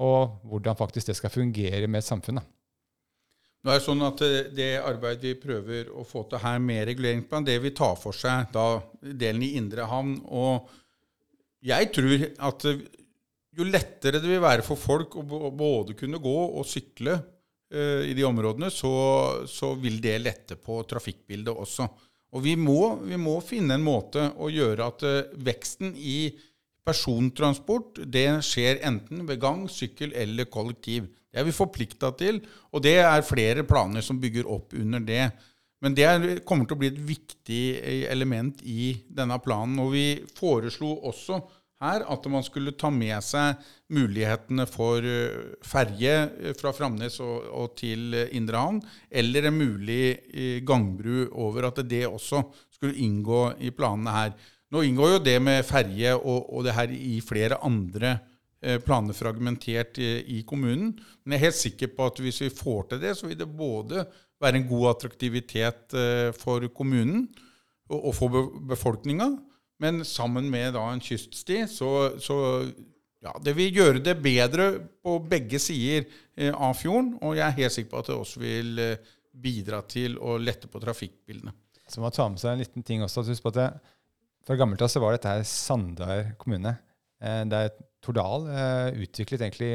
og 0.00 0.40
hvordan 0.48 0.76
faktisk 0.76 1.08
det 1.08 1.16
skal 1.16 1.32
fungere 1.32 1.88
med 1.88 2.02
et 2.02 2.08
samfunn. 2.08 2.42
Da. 2.42 2.59
Nå 3.60 3.68
er 3.68 3.76
Det 3.76 3.84
sånn 3.84 4.04
at 4.06 4.22
det 4.56 4.70
arbeidet 4.80 5.26
vi 5.26 5.34
prøver 5.36 5.90
å 5.92 6.04
få 6.08 6.22
til 6.30 6.40
her 6.40 6.60
med 6.64 6.86
reguleringsplan, 6.88 7.44
det 7.44 7.58
vil 7.60 7.74
ta 7.76 7.90
for 7.98 8.16
seg 8.16 8.48
da 8.54 8.80
delen 9.02 9.44
i 9.44 9.52
indre 9.58 9.84
havn. 9.84 10.14
Og 10.32 10.70
jeg 11.68 11.90
tror 11.92 12.24
at 12.48 12.64
jo 13.60 13.66
lettere 13.68 14.22
det 14.22 14.30
vil 14.30 14.40
være 14.40 14.64
for 14.64 14.80
folk 14.80 15.18
å 15.20 15.50
både 15.52 15.96
kunne 15.98 16.22
gå 16.22 16.36
og 16.46 16.64
sykle 16.64 17.18
uh, 17.18 18.00
i 18.06 18.14
de 18.16 18.24
områdene, 18.24 18.70
så, 18.72 18.92
så, 19.50 19.74
vil 19.76 20.00
det 20.00 20.16
lette 20.22 20.56
på 20.56 20.80
trafikkbildet 20.88 21.52
også. 21.52 21.88
Og 22.32 22.44
vi 22.46 22.54
må, 22.56 22.94
vi 23.04 23.18
må 23.20 23.40
finne 23.44 23.76
en 23.76 23.84
måte 23.84 24.30
å 24.40 24.48
gjøre 24.48 24.86
at 24.86 25.04
veksten 25.36 25.92
i 25.98 26.30
persontransport 26.86 28.06
det 28.08 28.28
skjer 28.46 28.80
enten 28.86 29.26
ved 29.28 29.42
gang, 29.42 29.66
sykkel 29.68 30.14
eller 30.16 30.48
kollektiv. 30.48 31.10
Det 31.30 31.40
er 31.40 31.46
vi 31.46 31.54
forplikta 31.54 32.10
til, 32.18 32.40
og 32.74 32.82
det 32.82 32.96
er 33.04 33.26
flere 33.26 33.62
planer 33.66 34.02
som 34.02 34.18
bygger 34.20 34.48
opp 34.50 34.74
under 34.74 35.02
det. 35.06 35.28
Men 35.80 35.96
det 35.96 36.04
er, 36.04 36.26
kommer 36.44 36.68
til 36.68 36.76
å 36.76 36.80
bli 36.82 36.90
et 36.90 37.00
viktig 37.00 37.62
eh, 37.78 38.04
element 38.12 38.60
i 38.68 38.92
denne 39.08 39.38
planen. 39.40 39.78
Og 39.80 39.94
vi 39.94 40.04
foreslo 40.36 40.92
også 41.08 41.40
her 41.80 42.04
at 42.12 42.26
man 42.28 42.44
skulle 42.44 42.74
ta 42.76 42.90
med 42.92 43.24
seg 43.24 43.62
mulighetene 43.96 44.66
for 44.68 45.06
eh, 45.06 45.54
ferje 45.64 46.16
eh, 46.26 46.52
fra 46.58 46.74
Framnes 46.76 47.16
og, 47.24 47.48
og 47.62 47.72
til 47.80 48.12
Indre 48.36 48.60
Havn, 48.60 48.82
eller 49.08 49.48
en 49.48 49.56
mulig 49.56 50.02
gangbru 50.68 51.30
over, 51.30 51.70
at 51.70 51.80
det 51.88 52.04
også 52.10 52.44
skulle 52.74 53.00
inngå 53.00 53.46
i 53.64 53.72
planene 53.72 54.16
her. 54.18 54.34
Nå 54.70 54.84
inngår 54.86 55.16
jo 55.16 55.22
det 55.24 55.38
med 55.42 55.64
ferje 55.66 56.12
og, 56.18 56.44
og 56.52 56.66
det 56.66 56.76
her 56.76 56.92
i 56.92 57.16
flere 57.24 57.58
andre 57.66 58.18
Eh, 58.60 58.76
planer 58.84 59.16
fragmentert 59.16 59.96
i 59.98 60.42
kommunen. 60.44 60.92
Men 61.24 61.32
jeg 61.32 61.40
er 61.40 61.46
helt 61.48 61.60
sikker 61.60 61.92
på 61.96 62.10
at 62.10 62.18
hvis 62.20 62.42
vi 62.44 62.50
får 62.52 62.90
til 62.90 63.00
det, 63.00 63.14
så 63.16 63.30
vil 63.30 63.38
det 63.40 63.48
både 63.48 64.04
være 64.40 64.60
en 64.60 64.68
god 64.68 64.90
attraktivitet 64.94 65.94
eh, 65.96 66.30
for 66.36 66.66
kommunen 66.74 67.28
og 67.90 68.12
for 68.14 68.50
befolkninga, 68.70 69.26
men 69.82 70.04
sammen 70.06 70.46
med 70.52 70.76
da 70.76 70.84
en 70.92 71.02
kyststi 71.02 71.64
så, 71.66 71.90
så 72.22 72.36
ja, 73.20 73.32
det 73.42 73.56
vil 73.56 73.80
gjøre 73.80 74.02
det 74.04 74.14
bedre 74.22 74.68
på 75.02 75.16
begge 75.30 75.58
sider 75.60 76.06
eh, 76.36 76.52
av 76.52 76.76
fjorden, 76.78 77.16
og 77.20 77.34
jeg 77.36 77.46
er 77.46 77.56
helt 77.58 77.74
sikker 77.74 77.90
på 77.94 78.02
at 78.02 78.12
det 78.12 78.18
også 78.20 78.42
vil 78.44 78.84
eh, 78.84 79.08
bidra 79.40 79.82
til 79.88 80.16
å 80.20 80.36
lette 80.40 80.70
på 80.70 80.82
trafikkbildene. 80.82 81.52
Så 81.90 82.02
man 82.02 82.14
ta 82.14 82.28
med 82.30 82.38
seg 82.38 82.54
en 82.54 82.62
liten 82.62 82.86
ting 82.86 83.02
også. 83.02 83.24
Husk 83.26 83.42
på 83.42 83.50
at 83.50 83.58
det, 83.58 83.70
Fra 84.46 84.56
gammelt 84.56 84.82
av 84.84 84.88
så 84.88 85.02
var 85.02 85.16
dette 85.16 85.32
her 85.32 85.42
Sandar 85.48 86.30
kommune. 86.38 86.76
Eh, 87.20 87.44
der 87.52 87.70
Tordal 88.00 88.46
eh, 88.48 89.02
utviklet 89.04 89.42
egentlig 89.44 89.70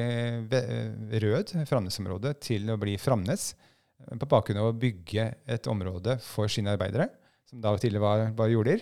ve- 0.50 1.20
Rød, 1.22 1.54
Framnesområdet, 1.70 2.40
til 2.42 2.72
å 2.74 2.80
bli 2.82 2.98
Framnes. 2.98 3.54
eh, 4.02 4.18
På 4.18 4.26
bakgrunn 4.26 4.64
av 4.64 4.72
å 4.72 4.78
bygge 4.80 5.28
et 5.46 5.68
område 5.70 6.18
for 6.26 6.48
sine 6.50 6.74
arbeidere, 6.74 7.10
som 7.46 7.62
da 7.62 7.76
tidligere 7.78 8.02
var, 8.02 8.26
var 8.36 8.50
jorder. 8.50 8.82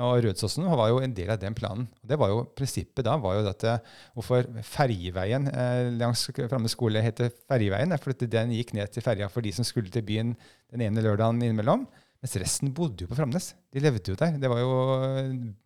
Og 0.00 0.22
Rødsåsen 0.24 0.64
var 0.64 0.88
jo 0.88 1.00
en 1.04 1.12
del 1.12 1.28
av 1.34 1.40
den 1.40 1.52
planen. 1.52 1.84
Og 2.00 2.08
det 2.08 2.16
var 2.16 2.30
jo 2.32 2.44
Prinsippet 2.56 3.04
da 3.04 3.16
var 3.20 3.34
jo 3.36 3.48
at 3.50 3.64
eh, 3.68 3.82
hvorfor 4.16 4.46
ferjeveien 4.64 5.48
eh, 5.52 5.90
langs 6.00 6.22
Framme 6.48 6.70
skole 6.72 7.02
heter 7.04 7.28
Ferjeveien, 7.48 7.92
er 7.92 8.00
fordi 8.00 8.28
den 8.32 8.54
gikk 8.56 8.72
ned 8.76 8.88
til 8.92 9.04
ferja 9.04 9.28
for 9.32 9.44
de 9.44 9.52
som 9.52 9.64
skulle 9.68 9.92
til 9.92 10.04
byen 10.04 10.32
den 10.72 10.84
ene 10.88 11.04
lørdagen 11.04 11.42
innimellom. 11.44 11.84
Mens 12.22 12.38
resten 12.38 12.70
bodde 12.70 13.02
jo 13.02 13.10
på 13.10 13.18
Framnes. 13.18 13.50
De 13.74 13.82
levde 13.82 14.12
jo 14.12 14.18
der. 14.18 14.36
Det 14.38 14.50
var 14.50 14.60
jo, 14.62 14.74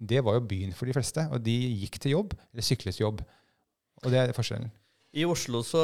det 0.01 0.23
var 0.25 0.39
jo 0.39 0.47
byen 0.49 0.73
for 0.73 0.89
de 0.89 0.95
fleste. 0.97 1.27
Og 1.29 1.43
de 1.45 1.55
gikk 1.83 1.99
til 2.01 2.15
jobb, 2.17 2.33
eller 2.49 2.65
syklet 2.65 2.97
til 2.97 3.05
jobb. 3.05 3.21
Og 4.05 4.13
det 4.13 4.23
er 4.23 4.37
forskjellen. 4.37 4.73
I 5.17 5.25
Oslo 5.29 5.63
så 5.65 5.83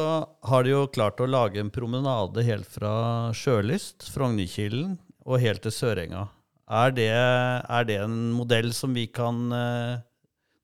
har 0.49 0.65
de 0.65 0.73
jo 0.73 0.87
klart 0.93 1.21
å 1.21 1.29
lage 1.29 1.61
en 1.61 1.73
promenade 1.73 2.45
helt 2.45 2.69
fra 2.69 2.93
Sjølyst, 3.37 4.09
Frognerkilen, 4.13 4.97
og 5.25 5.41
helt 5.41 5.63
til 5.65 5.73
Sørenga. 5.73 6.27
Er 6.73 6.93
det, 6.97 7.11
er 7.13 7.87
det 7.89 7.99
en 8.01 8.17
modell 8.33 8.73
som 8.77 8.97
vi 8.97 9.07
kan 9.13 9.45
eh, 9.53 10.01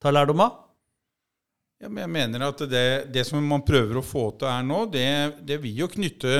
ta 0.00 0.12
lærdom 0.12 0.40
av? 0.44 0.56
Ja, 1.78 1.88
men 1.88 2.02
jeg 2.02 2.12
mener 2.16 2.46
at 2.48 2.64
det, 2.68 2.86
det 3.14 3.24
som 3.28 3.44
man 3.44 3.64
prøver 3.66 4.00
å 4.00 4.04
få 4.04 4.30
til 4.40 4.50
her 4.50 4.64
nå, 4.66 4.82
det, 4.90 5.08
det 5.46 5.60
vil 5.62 5.84
jo 5.84 5.90
knytte 5.92 6.32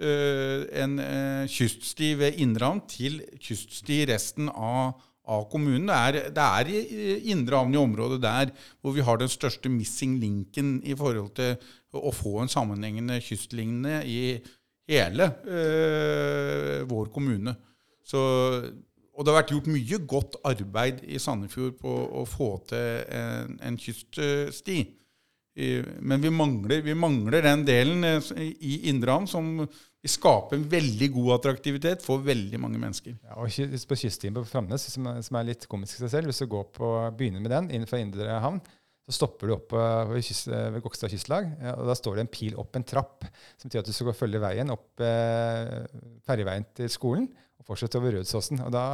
en 0.00 0.98
øh, 0.98 1.48
kyststi 1.48 2.14
ved 2.18 2.38
Indre 2.42 2.80
til 2.90 3.20
kyststi 3.38 4.00
i 4.02 4.06
resten 4.10 4.48
av, 4.50 4.96
av 5.24 5.46
kommunen. 5.52 5.86
Det 5.88 5.94
er, 5.96 6.32
det 6.34 6.46
er 6.46 6.70
i 6.72 7.34
i 7.74 7.78
området 7.78 8.22
der 8.22 8.50
hvor 8.80 8.92
vi 8.92 9.04
har 9.06 9.16
den 9.16 9.28
største 9.28 9.68
missing 9.68 10.18
linken 10.18 10.80
i 10.84 10.96
forhold 10.98 11.30
til 11.34 11.56
å 11.94 12.10
få 12.10 12.40
en 12.42 12.50
sammenhengende 12.50 13.20
kystlinje 13.22 14.02
i 14.04 14.18
hele 14.90 15.30
øh, 15.46 16.90
vår 16.90 17.12
kommune. 17.14 17.54
Så, 18.04 18.18
og 19.14 19.24
det 19.24 19.32
har 19.32 19.40
vært 19.40 19.54
gjort 19.54 19.70
mye 19.70 19.98
godt 20.06 20.36
arbeid 20.44 21.04
i 21.06 21.18
Sandefjord 21.22 21.78
på 21.80 21.94
å 22.20 22.26
få 22.28 22.50
til 22.68 23.04
en, 23.14 23.56
en 23.62 23.78
kyststi. 23.80 24.82
Men 25.54 26.22
vi 26.24 26.30
mangler, 26.34 26.80
vi 26.82 26.94
mangler 26.98 27.44
den 27.46 27.64
delen 27.68 28.02
eh, 28.08 28.30
i 28.58 28.88
Indre 28.90 29.14
Havn 29.14 29.28
som 29.30 29.50
skaper 30.04 30.58
en 30.58 30.64
veldig 30.68 31.06
god 31.14 31.30
attraktivitet 31.38 32.02
for 32.04 32.20
veldig 32.26 32.58
mange 32.60 32.80
mennesker. 32.82 33.14
Ja, 33.22 33.38
og 33.40 33.48
på 33.88 33.96
kyststien 33.96 34.34
på 34.36 34.42
Framnes, 34.50 34.88
som, 34.92 35.06
er- 35.08 35.46
litt 35.48 35.64
komisk 35.70 35.96
i 35.96 36.02
seg 36.02 36.10
selv, 36.12 36.28
hvis 36.28 36.42
du 36.42 36.48
går 36.52 36.66
på, 36.74 36.90
begynner 37.16 37.40
med 37.44 37.54
den 37.54 37.70
innenfor 37.70 38.02
Indre 38.02 38.40
havn, 38.42 38.58
så 39.04 39.14
stopper 39.18 39.48
du 39.48 39.54
opp 39.54 39.72
ved, 40.10 40.20
kyst, 40.24 40.48
ved 40.48 40.80
Gokstad 40.84 41.12
kystlag, 41.12 41.48
og 41.76 41.86
da 41.88 41.96
står 41.96 42.16
det 42.18 42.22
en 42.24 42.32
pil 42.34 42.54
opp 42.60 42.76
en 42.78 42.86
trapp, 42.88 43.24
som 43.60 43.68
betyr 43.68 43.82
at 43.82 43.88
du 43.88 43.92
skal 43.92 44.08
gå 44.10 44.14
og 44.14 44.20
følge 44.20 44.40
veien 44.44 44.72
opp 44.74 45.02
eh, 45.04 45.84
ferjeveien 46.24 46.64
til 46.76 46.88
skolen, 46.92 47.26
og 47.64 47.70
fortsette 47.72 47.96
over 47.96 48.12
Rødsåsen. 48.18 48.60
Og 48.66 48.72
da, 48.74 48.84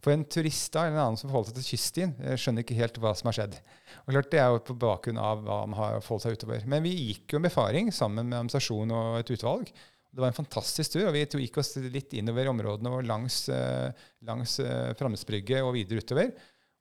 for 0.00 0.14
en 0.14 0.24
turist 0.24 0.72
da, 0.72 0.86
eller 0.86 0.96
en 0.96 1.02
annen 1.02 1.20
som 1.20 1.28
forholder 1.28 1.52
seg 1.52 1.58
til 1.58 1.68
kyststien, 1.74 2.14
skjønner 2.40 2.64
ikke 2.64 2.78
helt 2.78 3.00
hva 3.02 3.12
som 3.18 3.28
har 3.28 3.36
skjedd. 3.36 3.58
Og 4.06 4.14
klart 4.14 4.30
Det 4.32 4.40
er 4.40 4.54
jo 4.54 4.62
på 4.64 4.78
bakgrunn 4.86 5.20
av 5.20 5.44
hva 5.44 5.58
man 5.68 5.76
har 5.78 6.00
forholdt 6.00 6.24
seg 6.24 6.38
utover. 6.40 6.64
Men 6.64 6.84
vi 6.86 6.94
gikk 6.96 7.34
jo 7.34 7.40
en 7.42 7.48
befaring 7.48 7.92
sammen 7.92 8.24
med 8.24 8.38
administrasjon 8.38 8.96
og 8.96 9.20
et 9.20 9.34
utvalg. 9.36 9.72
Det 10.16 10.24
var 10.24 10.32
en 10.32 10.38
fantastisk 10.38 10.94
tur, 10.94 11.10
og 11.10 11.12
vi 11.12 11.26
gikk 11.26 11.58
oss 11.60 11.74
litt 11.92 12.14
innover 12.16 12.48
områdene 12.48 12.92
og 12.96 13.04
langs, 13.04 13.42
eh, 13.52 14.06
langs 14.24 14.56
eh, 14.64 14.94
Framnesbrygget 14.96 15.60
og 15.60 15.74
videre 15.76 16.00
utover. 16.00 16.30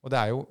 Og 0.05 0.13
det 0.13 0.21
er 0.21 0.31
jo 0.31 0.45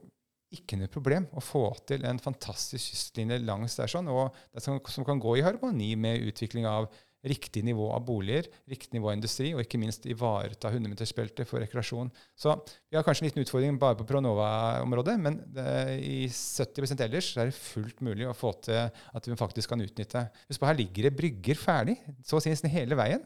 ikke 0.55 0.77
noe 0.79 0.93
problem 0.93 1.25
å 1.33 1.43
få 1.43 1.65
til 1.89 2.05
en 2.07 2.21
fantastisk 2.23 2.93
kystlinje 2.93 3.41
langs 3.43 3.79
der, 3.79 3.91
sånn, 3.91 4.11
og 4.13 4.37
det 4.53 4.63
som, 4.63 4.77
som 4.91 5.07
kan 5.07 5.23
gå 5.23 5.39
i 5.39 5.47
harmoni 5.47 5.95
med 5.97 6.29
utvikling 6.29 6.69
av 6.69 6.91
riktig 7.25 7.63
nivå 7.65 7.87
av 7.95 8.05
boliger, 8.07 8.49
riktig 8.71 8.95
nivå 8.97 9.11
av 9.11 9.17
industri, 9.17 9.53
og 9.55 9.63
ikke 9.65 9.81
minst 9.81 10.05
ivareta 10.11 10.71
100-metersbeltet 10.71 11.49
for 11.49 11.63
rekreasjon. 11.65 12.11
Så 12.37 12.55
vi 12.91 12.99
har 12.99 13.07
kanskje 13.07 13.25
en 13.25 13.31
liten 13.31 13.45
utfordring 13.45 13.79
bare 13.81 13.99
på 13.99 14.07
Pronova-området, 14.09 15.17
men 15.25 15.41
det, 15.57 15.67
i 16.05 16.27
70 16.29 17.01
ellers 17.07 17.31
er 17.39 17.51
det 17.51 17.57
fullt 17.57 18.05
mulig 18.05 18.29
å 18.29 18.37
få 18.37 18.53
til 18.67 18.85
at 18.91 19.31
vi 19.31 19.39
faktisk 19.41 19.73
kan 19.73 19.85
utnytte. 19.85 20.27
Husk 20.51 20.61
på, 20.61 20.69
her 20.69 20.79
ligger 20.83 21.09
det 21.09 21.17
brygger 21.19 21.61
ferdig, 21.61 21.97
så 22.25 22.39
å 22.39 22.45
si 22.45 22.53
nesten 22.53 22.73
hele 22.73 22.99
veien. 22.99 23.25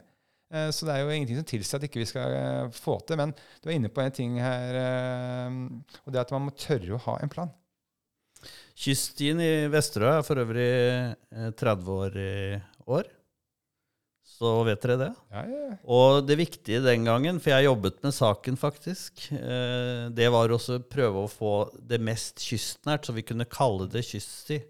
Eh, 0.49 0.71
Så 0.73 0.87
det 0.87 0.95
er 0.95 1.03
jo 1.03 1.13
ingenting 1.13 1.37
som 1.37 1.47
tilsier 1.51 1.77
at 1.77 1.85
ikke 1.89 2.01
vi 2.01 2.09
skal 2.09 2.33
eh, 2.39 2.73
få 2.73 2.97
til. 3.05 3.19
Men 3.19 3.35
du 3.61 3.69
er 3.69 3.77
inne 3.77 3.91
på 3.93 4.01
en 4.01 4.15
ting 4.15 4.39
her, 4.41 4.79
eh, 4.79 5.59
og 6.05 6.13
det 6.13 6.21
er 6.21 6.25
at 6.25 6.33
man 6.35 6.47
må 6.47 6.55
tørre 6.57 6.95
å 6.95 7.03
ha 7.09 7.19
en 7.19 7.31
plan. 7.31 7.51
Kyststien 8.79 9.41
i 9.43 9.67
Vesterøy 9.71 10.13
er 10.13 10.25
for 10.25 10.39
øvrig 10.39 10.69
eh, 10.71 11.49
30 11.59 11.95
år 11.99 12.19
i 12.23 12.33
år. 12.87 13.09
Så 14.29 14.51
vet 14.63 14.81
dere 14.83 14.97
det. 15.01 15.09
Ja, 15.33 15.41
ja. 15.49 15.75
Og 15.91 16.21
det 16.27 16.37
viktige 16.39 16.83
den 16.85 17.07
gangen, 17.07 17.41
for 17.43 17.51
jeg 17.51 17.67
jobbet 17.67 17.97
med 18.05 18.15
saken 18.15 18.59
faktisk, 18.59 19.25
eh, 19.35 20.05
det 20.15 20.29
var 20.31 20.53
også 20.55 20.77
å 20.77 20.85
prøve 20.85 21.25
å 21.25 21.31
få 21.31 21.53
det 21.75 21.99
mest 21.99 22.39
kystnært, 22.45 23.07
så 23.07 23.15
vi 23.15 23.25
kunne 23.27 23.49
kalle 23.49 23.89
det 23.91 24.05
kyststi. 24.07 24.61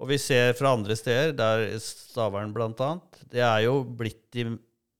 Og 0.00 0.08
vi 0.08 0.16
ser 0.22 0.54
fra 0.56 0.72
andre 0.72 0.96
steder, 0.96 1.34
der 1.36 1.66
Stavern 1.84 2.54
bl.a., 2.56 2.90
det 3.28 3.44
er 3.44 3.66
jo 3.66 3.82
blitt 3.84 4.24
de 4.32 4.46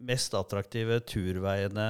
mest 0.05 0.37
attraktive 0.37 1.00
turveiene 1.09 1.88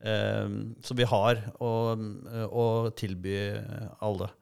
eh, 0.00 0.56
som 0.80 0.96
vi 0.96 1.08
har 1.08 1.42
å 1.60 2.64
tilby 2.96 3.38
alle. 4.00 4.32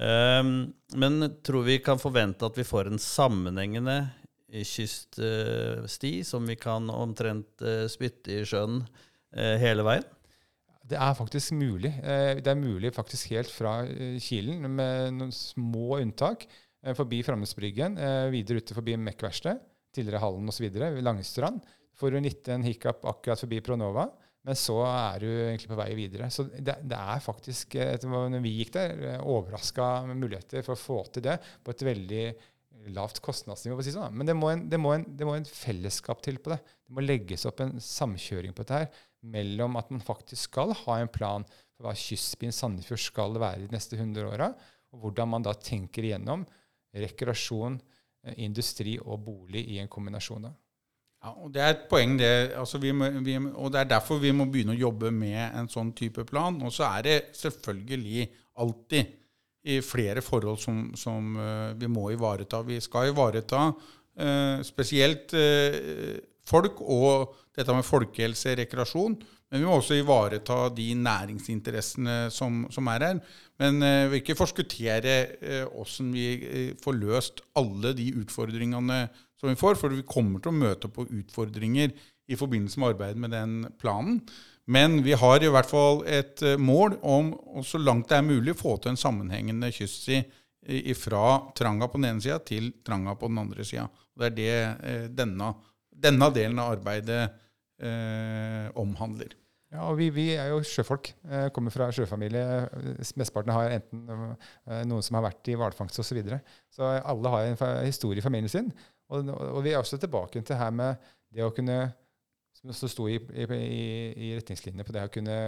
Um, 0.00 0.72
men 0.96 1.20
tror 1.44 1.66
vi 1.66 1.76
kan 1.84 1.98
forvente 2.00 2.46
at 2.46 2.56
vi 2.56 2.64
får 2.64 2.88
en 2.88 3.02
sammenhengende 3.02 3.98
kyststi 4.50 6.12
som 6.26 6.46
vi 6.48 6.56
kan 6.60 6.88
omtrent 6.92 7.62
eh, 7.62 7.86
spytte 7.90 8.40
i 8.40 8.46
sjøen 8.48 8.80
eh, 9.34 9.56
hele 9.62 9.84
veien? 9.86 10.06
Det 10.90 10.98
er 10.98 11.14
faktisk 11.14 11.54
mulig. 11.54 11.92
Eh, 12.02 12.40
Det 12.42 12.50
er 12.50 12.58
mulig 12.58 12.92
faktisk 12.94 13.30
helt 13.36 13.50
fra 13.52 13.84
Kilen, 14.20 14.66
med 14.74 15.14
noen 15.18 15.34
små 15.34 16.00
unntak. 16.00 16.48
Forbi 16.96 17.18
Framnesbryggen, 17.20 17.98
videre 18.32 18.62
ute 18.62 18.72
forbi 18.72 18.94
Mek-verkstedet, 18.96 19.60
tidligere 19.92 20.22
Hallen 20.22 20.48
osv., 20.48 20.64
Langstrand. 21.04 21.60
Får 21.92 22.14
du 22.14 22.16
en 22.16 22.64
hiccup 22.64 23.04
akkurat 23.04 23.42
forbi 23.42 23.58
Pronova, 23.60 24.06
men 24.48 24.56
så 24.56 24.78
er 24.88 25.20
du 25.20 25.26
egentlig 25.28 25.68
på 25.68 25.76
vei 25.76 25.90
videre. 25.98 26.30
Så 26.32 26.46
det, 26.48 26.78
det 26.88 26.96
er 26.96 27.20
faktisk, 27.20 27.76
når 28.08 28.40
vi 28.40 28.54
gikk 28.62 28.72
der, 28.78 29.20
overraska 29.20 29.90
muligheter 30.08 30.64
for 30.64 30.72
å 30.72 30.80
få 30.80 31.02
til 31.12 31.26
det 31.28 31.36
på 31.60 31.74
et 31.74 31.84
veldig 31.90 32.24
lavt 32.88 33.20
kostnadsnivå. 33.24 33.82
si 33.84 33.92
sånn. 33.94 34.14
Men 34.16 34.28
det 34.28 34.36
må, 34.36 34.50
en, 34.52 34.66
det, 34.70 34.78
må 34.80 34.94
en, 34.94 35.04
det 35.16 35.26
må 35.28 35.34
en 35.36 35.46
fellesskap 35.46 36.22
til 36.24 36.40
på 36.40 36.54
det. 36.54 36.60
Det 36.86 36.96
må 36.96 37.04
legges 37.04 37.46
opp 37.48 37.60
en 37.64 37.76
samkjøring 37.84 38.54
på 38.56 38.64
dette 38.64 38.80
her 38.80 39.02
mellom 39.20 39.76
at 39.76 39.90
man 39.92 40.00
faktisk 40.00 40.48
skal 40.48 40.72
ha 40.86 40.96
en 41.00 41.10
plan 41.12 41.44
for 41.76 41.88
hva 41.88 41.94
kystbyen 41.96 42.54
Sandefjord 42.56 43.02
skal 43.02 43.36
være 43.40 43.66
de 43.66 43.74
neste 43.74 43.98
100 43.98 44.32
åra, 44.32 44.50
og 44.90 45.04
hvordan 45.04 45.30
man 45.34 45.44
da 45.44 45.52
tenker 45.54 46.06
igjennom 46.06 46.46
rekreasjon, 46.96 47.76
eh, 48.24 48.40
industri 48.46 48.96
og 49.00 49.20
bolig 49.26 49.66
i 49.74 49.78
en 49.82 49.88
kombinasjon. 49.88 50.48
da. 50.48 50.54
Ja, 51.20 51.34
og 51.36 51.52
Det 51.52 51.60
er 51.62 51.70
et 51.74 51.88
poeng, 51.88 52.16
det. 52.18 52.52
Altså, 52.56 52.78
vi 52.78 52.92
må, 52.92 53.10
vi, 53.20 53.36
og 53.36 53.72
det 53.72 53.80
er 53.80 53.84
derfor 53.84 54.18
vi 54.18 54.32
må 54.32 54.46
begynne 54.46 54.72
å 54.72 54.80
jobbe 54.80 55.10
med 55.12 55.54
en 55.54 55.68
sånn 55.68 55.92
type 55.92 56.24
plan. 56.24 56.56
Og 56.64 56.72
så 56.72 56.88
er 56.96 57.02
det 57.02 57.36
selvfølgelig 57.36 58.30
alltid 58.56 59.19
i 59.68 59.80
flere 59.84 60.22
forhold 60.24 60.60
som, 60.62 60.82
som 60.96 61.34
eh, 61.36 61.72
vi 61.80 61.90
må 61.90 62.10
ivareta. 62.14 62.62
Vi 62.66 62.78
skal 62.80 63.10
ivareta 63.10 63.66
eh, 64.16 64.62
spesielt 64.66 65.34
eh, 65.36 66.16
folk 66.48 66.80
og 66.80 67.36
dette 67.56 67.74
med 67.76 67.86
folkehelse, 67.86 68.56
rekreasjon. 68.62 69.18
Men 69.50 69.64
vi 69.64 69.66
må 69.66 69.76
også 69.80 69.98
ivareta 69.98 70.68
de 70.72 70.92
næringsinteressene 70.94 72.28
som, 72.32 72.62
som 72.70 72.90
er 72.92 73.06
her. 73.08 73.22
Men 73.60 73.82
eh, 73.82 74.04
vi 74.06 74.14
vil 74.14 74.22
ikke 74.22 74.38
forskuttere 74.38 75.16
eh, 75.42 75.64
åssen 75.82 76.12
vi 76.14 76.28
eh, 76.38 76.70
får 76.80 76.96
løst 77.00 77.42
alle 77.58 77.92
de 77.98 78.12
utfordringene 78.22 79.02
som 79.40 79.50
vi 79.50 79.58
får, 79.58 79.76
for 79.80 79.92
vi 79.92 80.06
kommer 80.06 80.42
til 80.42 80.52
å 80.52 80.60
møte 80.60 80.90
på 80.92 81.08
utfordringer 81.08 81.92
i 82.30 82.38
forbindelse 82.38 82.80
med 82.80 82.94
arbeidet 82.94 83.20
med 83.20 83.34
den 83.34 83.54
planen. 83.80 84.20
Men 84.70 85.00
vi 85.02 85.16
har 85.18 85.42
i 85.42 85.50
hvert 85.50 85.70
fall 85.70 86.04
et 86.06 86.42
eh, 86.46 86.60
mål 86.60 86.98
om 87.02 87.32
så 87.66 87.80
langt 87.80 88.10
det 88.10 88.20
er 88.20 88.26
mulig 88.26 88.54
få 88.58 88.76
til 88.78 88.94
en 88.94 89.00
sammenhengende 89.00 89.72
kyststi 89.74 90.22
fra 90.94 91.24
Tranga 91.56 91.88
på 91.88 91.98
den 91.98 92.10
ene 92.10 92.22
sida 92.22 92.38
til 92.44 92.70
Tranga 92.84 93.14
på 93.18 93.30
den 93.30 93.40
andre 93.40 93.64
sida. 93.64 93.88
Det 94.20 94.28
er 94.28 94.36
det 94.36 94.54
eh, 94.54 95.04
denne, 95.16 95.52
denne 95.90 96.28
delen 96.34 96.60
av 96.60 96.74
arbeidet 96.76 97.22
eh, 97.80 98.66
omhandler. 98.78 99.36
Ja, 99.70 99.86
og 99.86 100.00
vi, 100.00 100.08
vi 100.10 100.26
er 100.34 100.50
jo 100.50 100.60
sjøfolk. 100.66 101.12
Eh, 101.30 101.46
kommer 101.54 101.72
fra 101.72 101.88
sjøfamilie. 101.94 102.44
Mesteparten 103.16 103.54
har 103.54 103.76
enten 103.76 104.02
noen 104.90 105.06
som 105.06 105.16
har 105.18 105.28
vært 105.28 105.52
i 105.52 105.56
hvalfangst 105.58 106.02
osv. 106.02 106.10
Så, 106.10 106.18
videre. 106.18 106.40
så 106.74 106.90
alle 106.98 107.32
har 107.32 107.48
en 107.48 107.86
historie 107.86 108.20
i 108.20 108.24
familien 108.24 108.50
sin. 108.50 108.72
Og, 109.10 109.30
og, 109.30 109.62
vi 109.64 109.72
er 109.72 109.80
også 109.80 109.98
tilbake 109.98 110.42
til 110.42 110.58
her 110.58 110.74
med 110.74 111.10
det 111.30 111.46
å 111.46 111.54
kunne 111.54 111.78
Som 112.60 112.74
også 112.74 112.90
sto 112.92 113.08
i, 113.08 113.16
i, 113.16 113.46
i 113.46 114.34
retningslinjene 114.36 114.84
på 114.84 114.94
det 114.96 115.06
å 115.06 115.12
kunne 115.12 115.38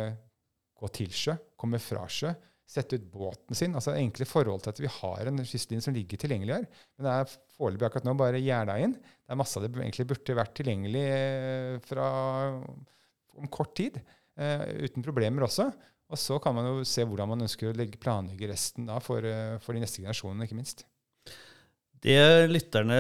gå 0.83 0.91
til 0.97 1.13
sjø, 1.15 1.37
komme 1.61 1.79
fra 1.83 2.07
sjø, 2.11 2.33
sette 2.73 2.97
ut 2.97 3.05
båten 3.13 3.59
sin. 3.59 3.75
altså 3.77 3.95
Enkle 3.99 4.27
forhold 4.29 4.65
til 4.65 4.73
at 4.73 4.81
vi 4.81 4.91
har 4.91 5.29
en 5.29 5.43
kystlinje 5.45 5.85
som 5.87 5.97
ligger 5.97 6.21
tilgjengelig 6.21 6.57
her. 6.57 6.67
Men 6.97 7.07
det 7.07 7.13
er 7.15 7.35
foreløpig 7.59 7.89
akkurat 7.89 8.09
nå 8.09 8.17
bare 8.19 8.41
gjerda 8.43 8.79
inn. 8.81 8.97
Det 8.97 9.35
er 9.35 9.41
masse 9.41 9.59
av 9.59 9.67
det 9.67 9.73
egentlig 9.77 10.09
burde 10.09 10.39
vært 10.39 10.57
tilgjengelig 10.59 11.05
eh, 11.13 11.77
fra 11.85 12.09
om 13.39 13.49
kort 13.53 13.75
tid. 13.79 14.01
Uh, 14.39 14.65
uten 14.87 15.05
problemer 15.05 15.45
også. 15.45 15.69
Og 16.13 16.21
så 16.21 16.39
kan 16.41 16.57
man 16.57 16.69
jo 16.69 16.87
se 16.89 17.05
hvordan 17.05 17.29
man 17.35 17.45
ønsker 17.45 17.69
å 17.69 17.77
legge, 17.77 18.01
planlegge 18.01 18.49
resten 18.49 18.89
da 18.89 18.97
for, 19.05 19.25
uh, 19.25 19.59
for 19.65 19.77
de 19.77 19.85
neste 19.85 20.01
generasjonene, 20.01 20.49
ikke 20.49 20.59
minst. 20.59 20.87
Det 22.03 22.19
lytterne 22.51 22.97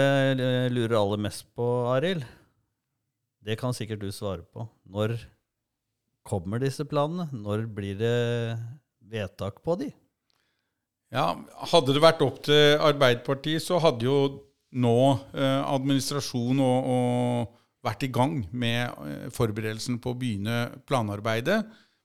lurer 0.71 0.95
aller 1.00 1.21
mest 1.25 1.49
på, 1.57 1.64
Arild, 1.90 2.23
det 3.43 3.59
kan 3.61 3.75
sikkert 3.75 4.03
du 4.05 4.11
svare 4.15 4.45
på. 4.55 4.67
Når 4.87 5.17
kommer 6.27 6.63
disse 6.63 6.87
planene? 6.87 7.29
Når 7.35 7.67
blir 7.75 7.99
det 7.99 8.15
vedtak 9.13 9.61
på 9.65 9.77
de? 9.81 9.91
Ja, 11.13 11.35
Hadde 11.69 11.93
det 11.93 12.03
vært 12.03 12.23
opp 12.25 12.41
til 12.47 12.79
Arbeiderpartiet, 12.81 13.61
så 13.65 13.81
hadde 13.83 14.07
jo 14.07 14.19
nå 14.73 14.97
eh, 15.37 15.61
administrasjonen 15.61 16.63
og, 16.65 16.87
og, 16.95 17.59
vært 17.83 18.07
i 18.07 18.13
gang 18.15 18.39
med 18.55 18.95
eh, 19.05 19.27
forberedelsen 19.35 19.99
på 20.01 20.13
å 20.13 20.17
begynne 20.17 20.71
planarbeidet. 20.89 21.59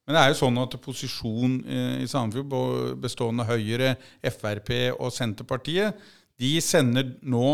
Men 0.08 0.16
det 0.16 0.24
er 0.24 0.32
jo 0.32 0.40
sånn 0.42 0.60
at 0.60 0.76
posisjonen 0.84 1.58
eh, 1.64 1.94
i 2.04 2.10
Sandefjord, 2.10 2.98
bestående 3.04 3.46
av 3.46 3.54
Høyre, 3.54 3.94
Frp 4.26 4.74
og 4.98 5.14
Senterpartiet, 5.16 5.96
de 6.38 6.52
sender 6.62 7.14
nå 7.24 7.54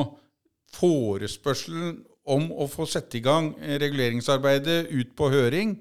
forespørselen 0.73 1.99
om 2.23 2.47
å 2.55 2.67
få 2.71 2.87
sette 2.87 3.19
i 3.19 3.23
gang 3.23 3.51
eh, 3.59 3.75
reguleringsarbeidet 3.81 4.87
ut 4.93 5.11
på 5.17 5.29
høring. 5.33 5.75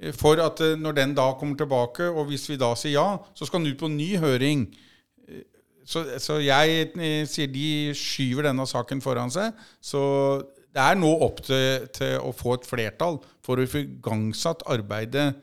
Eh, 0.00 0.14
for 0.16 0.40
at 0.42 0.62
eh, 0.64 0.78
når 0.80 0.98
den 0.98 1.14
da 1.16 1.28
kommer 1.38 1.58
tilbake, 1.60 2.08
og 2.08 2.30
hvis 2.30 2.48
vi 2.50 2.58
da 2.60 2.72
sier 2.78 2.96
ja, 2.96 3.08
så 3.36 3.48
skal 3.48 3.62
den 3.62 3.74
ut 3.74 3.80
på 3.80 3.92
ny 3.92 4.14
høring. 4.22 4.66
Så, 5.84 6.00
så 6.16 6.38
jeg 6.40 6.86
sier 7.28 7.50
de 7.52 7.68
skyver 7.98 8.46
denne 8.48 8.64
saken 8.64 9.02
foran 9.04 9.32
seg. 9.32 9.52
Så 9.84 10.00
det 10.72 10.80
er 10.80 10.96
nå 10.96 11.10
opp 11.26 11.42
til, 11.44 11.84
til 11.92 12.16
å 12.24 12.32
få 12.34 12.56
et 12.56 12.64
flertall 12.66 13.20
for 13.44 13.60
å 13.60 13.66
få 13.68 13.84
igangsatt 13.84 14.64
arbeidet 14.72 15.34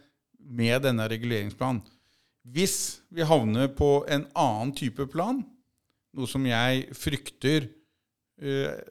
med 0.42 0.82
denne 0.84 1.06
reguleringsplanen. 1.12 1.84
Hvis 2.42 3.04
vi 3.14 3.22
havner 3.22 3.70
på 3.70 4.02
en 4.10 4.26
annen 4.34 4.74
type 4.74 5.06
plan, 5.14 5.44
noe 6.18 6.28
som 6.28 6.44
jeg 6.50 6.88
frykter 6.98 7.70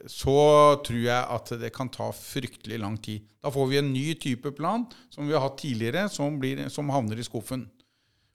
så 0.06 0.34
tror 0.86 1.00
jeg 1.02 1.26
at 1.34 1.52
det 1.58 1.72
kan 1.74 1.88
ta 1.90 2.12
fryktelig 2.14 2.78
lang 2.78 2.94
tid. 3.02 3.24
Da 3.42 3.50
får 3.50 3.66
vi 3.66 3.80
en 3.80 3.92
ny 3.92 4.14
type 4.20 4.52
plan 4.54 4.84
som 5.10 5.26
vi 5.26 5.34
har 5.34 5.42
hatt 5.42 5.58
tidligere, 5.58 6.04
som, 6.12 6.36
blir, 6.38 6.68
som 6.70 6.92
havner 6.94 7.18
i 7.18 7.26
skuffen. 7.26 7.64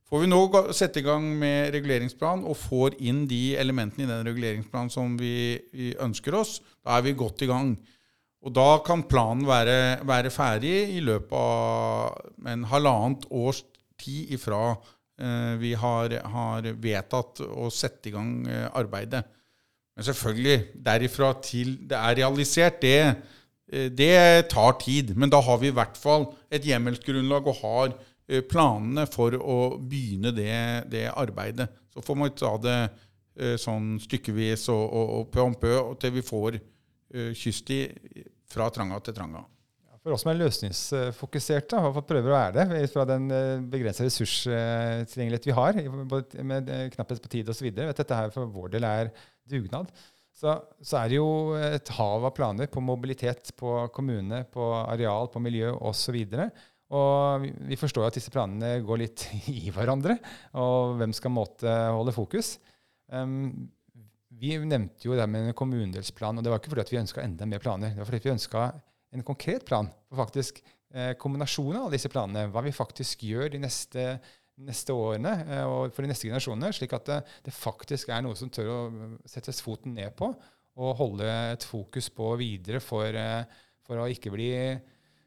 Får 0.05 0.21
vi 0.21 0.29
nå 0.29 0.39
sette 0.75 1.01
i 1.01 1.05
gang 1.05 1.23
med 1.39 1.71
reguleringsplan 1.73 2.43
og 2.45 2.57
får 2.61 2.99
inn 3.01 3.23
de 3.29 3.55
elementene 3.57 4.05
i 4.05 4.09
den 4.11 4.27
reguleringsplanen 4.27 4.91
som 4.93 5.15
vi, 5.17 5.57
vi 5.73 5.95
ønsker 6.01 6.37
oss, 6.37 6.59
da 6.85 6.99
er 6.99 7.07
vi 7.07 7.15
godt 7.17 7.41
i 7.41 7.49
gang. 7.49 7.73
Og 8.45 8.53
da 8.53 8.67
kan 8.85 9.01
planen 9.09 9.47
være, 9.49 10.05
være 10.05 10.29
ferdig 10.29 10.75
i 10.93 11.01
løpet 11.01 11.33
av 11.39 12.51
en 12.53 12.67
halvannet 12.69 13.25
års 13.33 13.63
tid 13.97 14.35
ifra 14.37 14.75
eh, 14.75 15.55
vi 15.57 15.73
har, 15.73 16.13
har, 16.35 16.69
vedtatt 16.77 17.41
å 17.41 17.71
sette 17.73 18.11
i 18.11 18.13
gang 18.13 18.35
eh, 18.45 18.67
arbeidet. 18.77 19.23
Men 19.95 20.07
selvfølgelig, 20.09 20.57
derifra 20.85 21.31
til 21.43 21.77
det 21.89 21.97
er 21.97 22.17
realisert, 22.19 22.81
det, 22.81 23.15
eh, 23.71 23.87
det 23.91 24.49
tar 24.51 24.75
tid. 24.81 25.15
Men 25.15 25.31
da 25.31 25.39
har 25.39 25.57
vi 25.61 25.71
i 25.71 25.75
hvert 25.75 25.97
fall 25.97 26.27
et 26.51 26.67
hjemmelsgrunnlag 26.67 27.47
og 27.47 27.59
har 27.61 27.95
eh, 28.27 28.43
planene 28.43 29.07
for 29.07 29.37
å 29.39 29.59
begynne 29.79 30.35
det, 30.35 30.91
det 30.91 31.07
arbeidet. 31.15 31.69
Så 31.93 32.03
får 32.03 32.19
man 32.19 32.35
ta 32.35 32.53
det 32.59 32.77
eh, 33.39 33.55
sånn 33.61 33.95
stykkevis 34.03 34.67
og, 34.73 34.83
og, 34.83 35.17
og 35.19 35.27
pø 35.31 35.47
om 35.47 35.59
pø 35.59 35.75
til 36.01 36.17
vi 36.17 36.25
får 36.25 36.61
kyststid 37.15 38.25
fra 38.51 38.65
Tranga 38.73 38.97
til 38.99 39.15
Tranga. 39.15 39.45
For 40.05 40.13
oss 40.13 40.21
som 40.21 40.29
er 40.29 40.37
løsningsfokuserte, 40.37 41.79
og 41.81 42.03
prøver 42.05 42.29
å 42.29 42.35
være 42.35 42.65
det, 42.69 42.81
fra 42.93 43.07
den 43.09 43.23
begrensa 43.71 44.05
ressurstilgjengelighet 44.05 45.47
vi 45.49 45.55
har, 45.57 45.79
med 46.45 46.69
knapphet 46.93 47.23
på 47.23 47.31
tid 47.33 47.49
osv., 47.49 47.71
at 47.73 48.03
dette 48.03 48.19
her 48.19 48.29
for 48.35 48.51
vår 48.53 48.75
del 48.75 48.85
er 48.85 49.09
dugnad, 49.49 49.89
så, 50.35 50.59
så, 50.83 50.99
er 50.99 51.09
det 51.09 51.17
jo 51.17 51.27
et 51.57 51.89
hav 51.95 52.27
av 52.27 52.33
planer 52.35 52.69
på 52.69 52.83
mobilitet, 52.83 53.53
på 53.57 53.87
kommune, 53.95 54.43
på 54.51 54.69
areal, 54.83 55.29
på 55.31 55.41
miljø 55.41 55.71
osv. 55.73 56.17
Og 56.93 57.45
vi 57.65 57.77
forstår 57.79 58.09
at 58.09 58.17
disse 58.19 58.33
planene 58.33 58.75
går 58.85 59.01
litt 59.01 59.25
i 59.55 59.71
hverandre, 59.73 60.19
og 60.59 60.99
hvem 60.99 61.15
skal 61.15 61.33
måtte 61.33 61.71
holde 61.95 62.13
fokus. 62.13 62.57
Um, 63.09 63.71
vi 64.35 64.57
nevnte 64.59 65.07
jo 65.07 65.15
det 65.15 65.25
med 65.31 65.49
en 65.49 65.57
kommunedelsplan, 65.57 66.37
og 66.37 66.45
det 66.45 66.51
var 66.51 66.61
ikke 66.61 66.73
fordi 66.73 66.83
at 66.83 66.91
vi 66.93 66.99
ønska 66.99 67.23
enda 67.23 67.47
mer 67.49 67.63
planer. 67.63 67.95
Det 67.95 68.03
var 68.03 68.11
fordi 68.11 68.27
vi 68.27 68.35
ønska 68.35 68.67
en 69.15 69.25
konkret 69.25 69.65
plan 69.67 69.89
for 70.09 70.25
faktisk 70.25 70.61
eh, 70.93 71.13
kombinasjonen 71.19 71.85
av 71.85 71.93
disse 71.93 72.11
planene. 72.11 72.49
Hva 72.53 72.63
vi 72.65 72.75
faktisk 72.75 73.23
gjør 73.27 73.53
de 73.55 73.63
neste 73.65 74.09
neste 74.63 74.95
årene 74.95 75.33
eh, 75.51 75.67
og 75.67 75.93
for 75.93 76.05
de 76.05 76.11
neste 76.11 76.29
generasjonene, 76.29 76.71
slik 76.75 76.95
at 76.95 77.09
det, 77.09 77.21
det, 77.47 77.55
faktisk 77.55 78.11
er 78.13 78.23
noe 78.23 78.37
som 78.39 78.51
tør 78.51 78.71
å 78.71 78.81
settes 79.27 79.61
foten 79.63 79.95
ned 79.97 80.15
på 80.15 80.31
og 80.75 80.97
holde 80.99 81.27
et 81.53 81.63
fokus 81.63 82.09
på 82.11 82.33
videre 82.39 82.81
for, 82.83 83.07
eh, 83.07 83.63
for 83.85 84.01
å 84.01 84.09
ikke 84.11 84.31
bli 84.33 84.51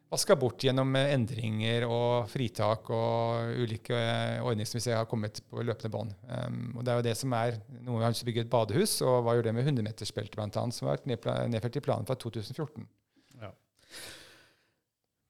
vaska 0.08 0.36
bort 0.40 0.64
gjennom 0.64 0.94
endringer 0.96 1.84
og 1.84 2.30
fritak 2.32 2.88
og 2.96 3.58
ulike 3.60 3.96
ordninger 4.40 4.68
som 4.68 4.78
vi 4.78 4.84
ser 4.86 4.96
har 4.96 5.08
kommet 5.08 5.42
på 5.44 5.60
løpende 5.60 5.92
bånd. 5.92 6.14
Um, 6.24 6.78
og 6.78 6.84
det 6.84 6.92
er 6.92 7.00
jo 7.00 7.06
det 7.10 7.16
som 7.20 7.34
er 7.36 7.58
noe 7.82 7.98
vi 7.98 8.06
har 8.06 8.14
lyst 8.14 8.24
til 8.24 8.28
å 8.28 8.30
bygge 8.30 8.44
et 8.46 8.54
badehus, 8.54 8.94
og 9.04 9.18
hva 9.26 9.34
gjør 9.36 9.50
det 9.50 9.54
med 9.58 9.68
100-metersbeltet 9.68 10.38
bl.a., 10.38 10.64
som 10.72 10.88
har 10.88 10.96
vært 10.96 11.10
nedfelt 11.52 11.76
i 11.76 11.84
planen 11.84 12.08
fra 12.08 12.16
2014. 12.16 12.88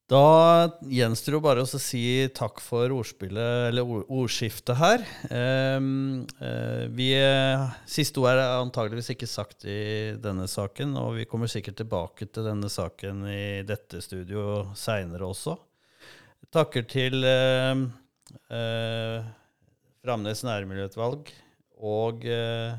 Da 0.09 0.71
gjenstår 0.89 1.35
det 1.37 1.39
bare 1.45 1.63
å 1.67 1.69
si 1.69 2.01
takk 2.33 2.63
for 2.65 2.89
ordspillet, 2.97 3.69
eller 3.69 3.85
ordskiftet 4.09 4.79
her. 4.81 5.03
Um, 5.29 6.23
uh, 6.41 6.89
vi, 6.97 7.11
siste 7.85 8.23
ord 8.23 8.31
er 8.33 8.41
antageligvis 8.63 9.13
ikke 9.13 9.29
sagt 9.29 9.67
i 9.69 10.17
denne 10.17 10.47
saken, 10.49 10.97
og 10.97 11.19
vi 11.19 11.27
kommer 11.29 11.53
sikkert 11.53 11.77
tilbake 11.83 12.31
til 12.33 12.49
denne 12.49 12.73
saken 12.73 13.27
i 13.29 13.61
dette 13.69 14.01
studio 14.01 14.71
seinere 14.73 15.29
også. 15.29 15.59
Takker 16.57 16.89
til 16.89 17.21
uh, 17.29 17.85
uh, 18.49 19.29
Framnes 20.01 20.41
nærmiljøutvalg 20.49 21.35
og 21.85 22.25
uh, 22.25 22.73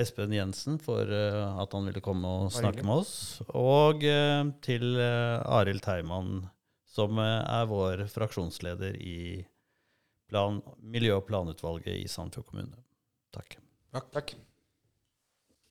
Espen 0.00 0.34
Jensen 0.34 0.78
for 0.82 1.06
uh, 1.06 1.60
at 1.62 1.74
han 1.76 1.88
ville 1.88 2.02
komme 2.04 2.30
og 2.44 2.52
snakke 2.54 2.84
med 2.86 3.04
oss. 3.04 3.14
Og 3.54 4.02
uh, 4.02 4.50
til 4.64 4.96
uh, 4.98 5.42
Arild 5.58 5.84
Teimann, 5.84 6.46
som 6.94 7.18
er 7.18 7.66
vår 7.66 8.04
fraksjonsleder 8.10 8.94
i 9.02 9.42
plan, 10.30 10.60
miljø- 10.78 11.16
og 11.18 11.26
planutvalget 11.26 11.96
i 11.98 12.08
Sandfjord 12.10 12.46
kommune. 12.50 12.84
Takk. 13.34 13.58
Takk. 13.94 14.10
takk. 14.14 14.36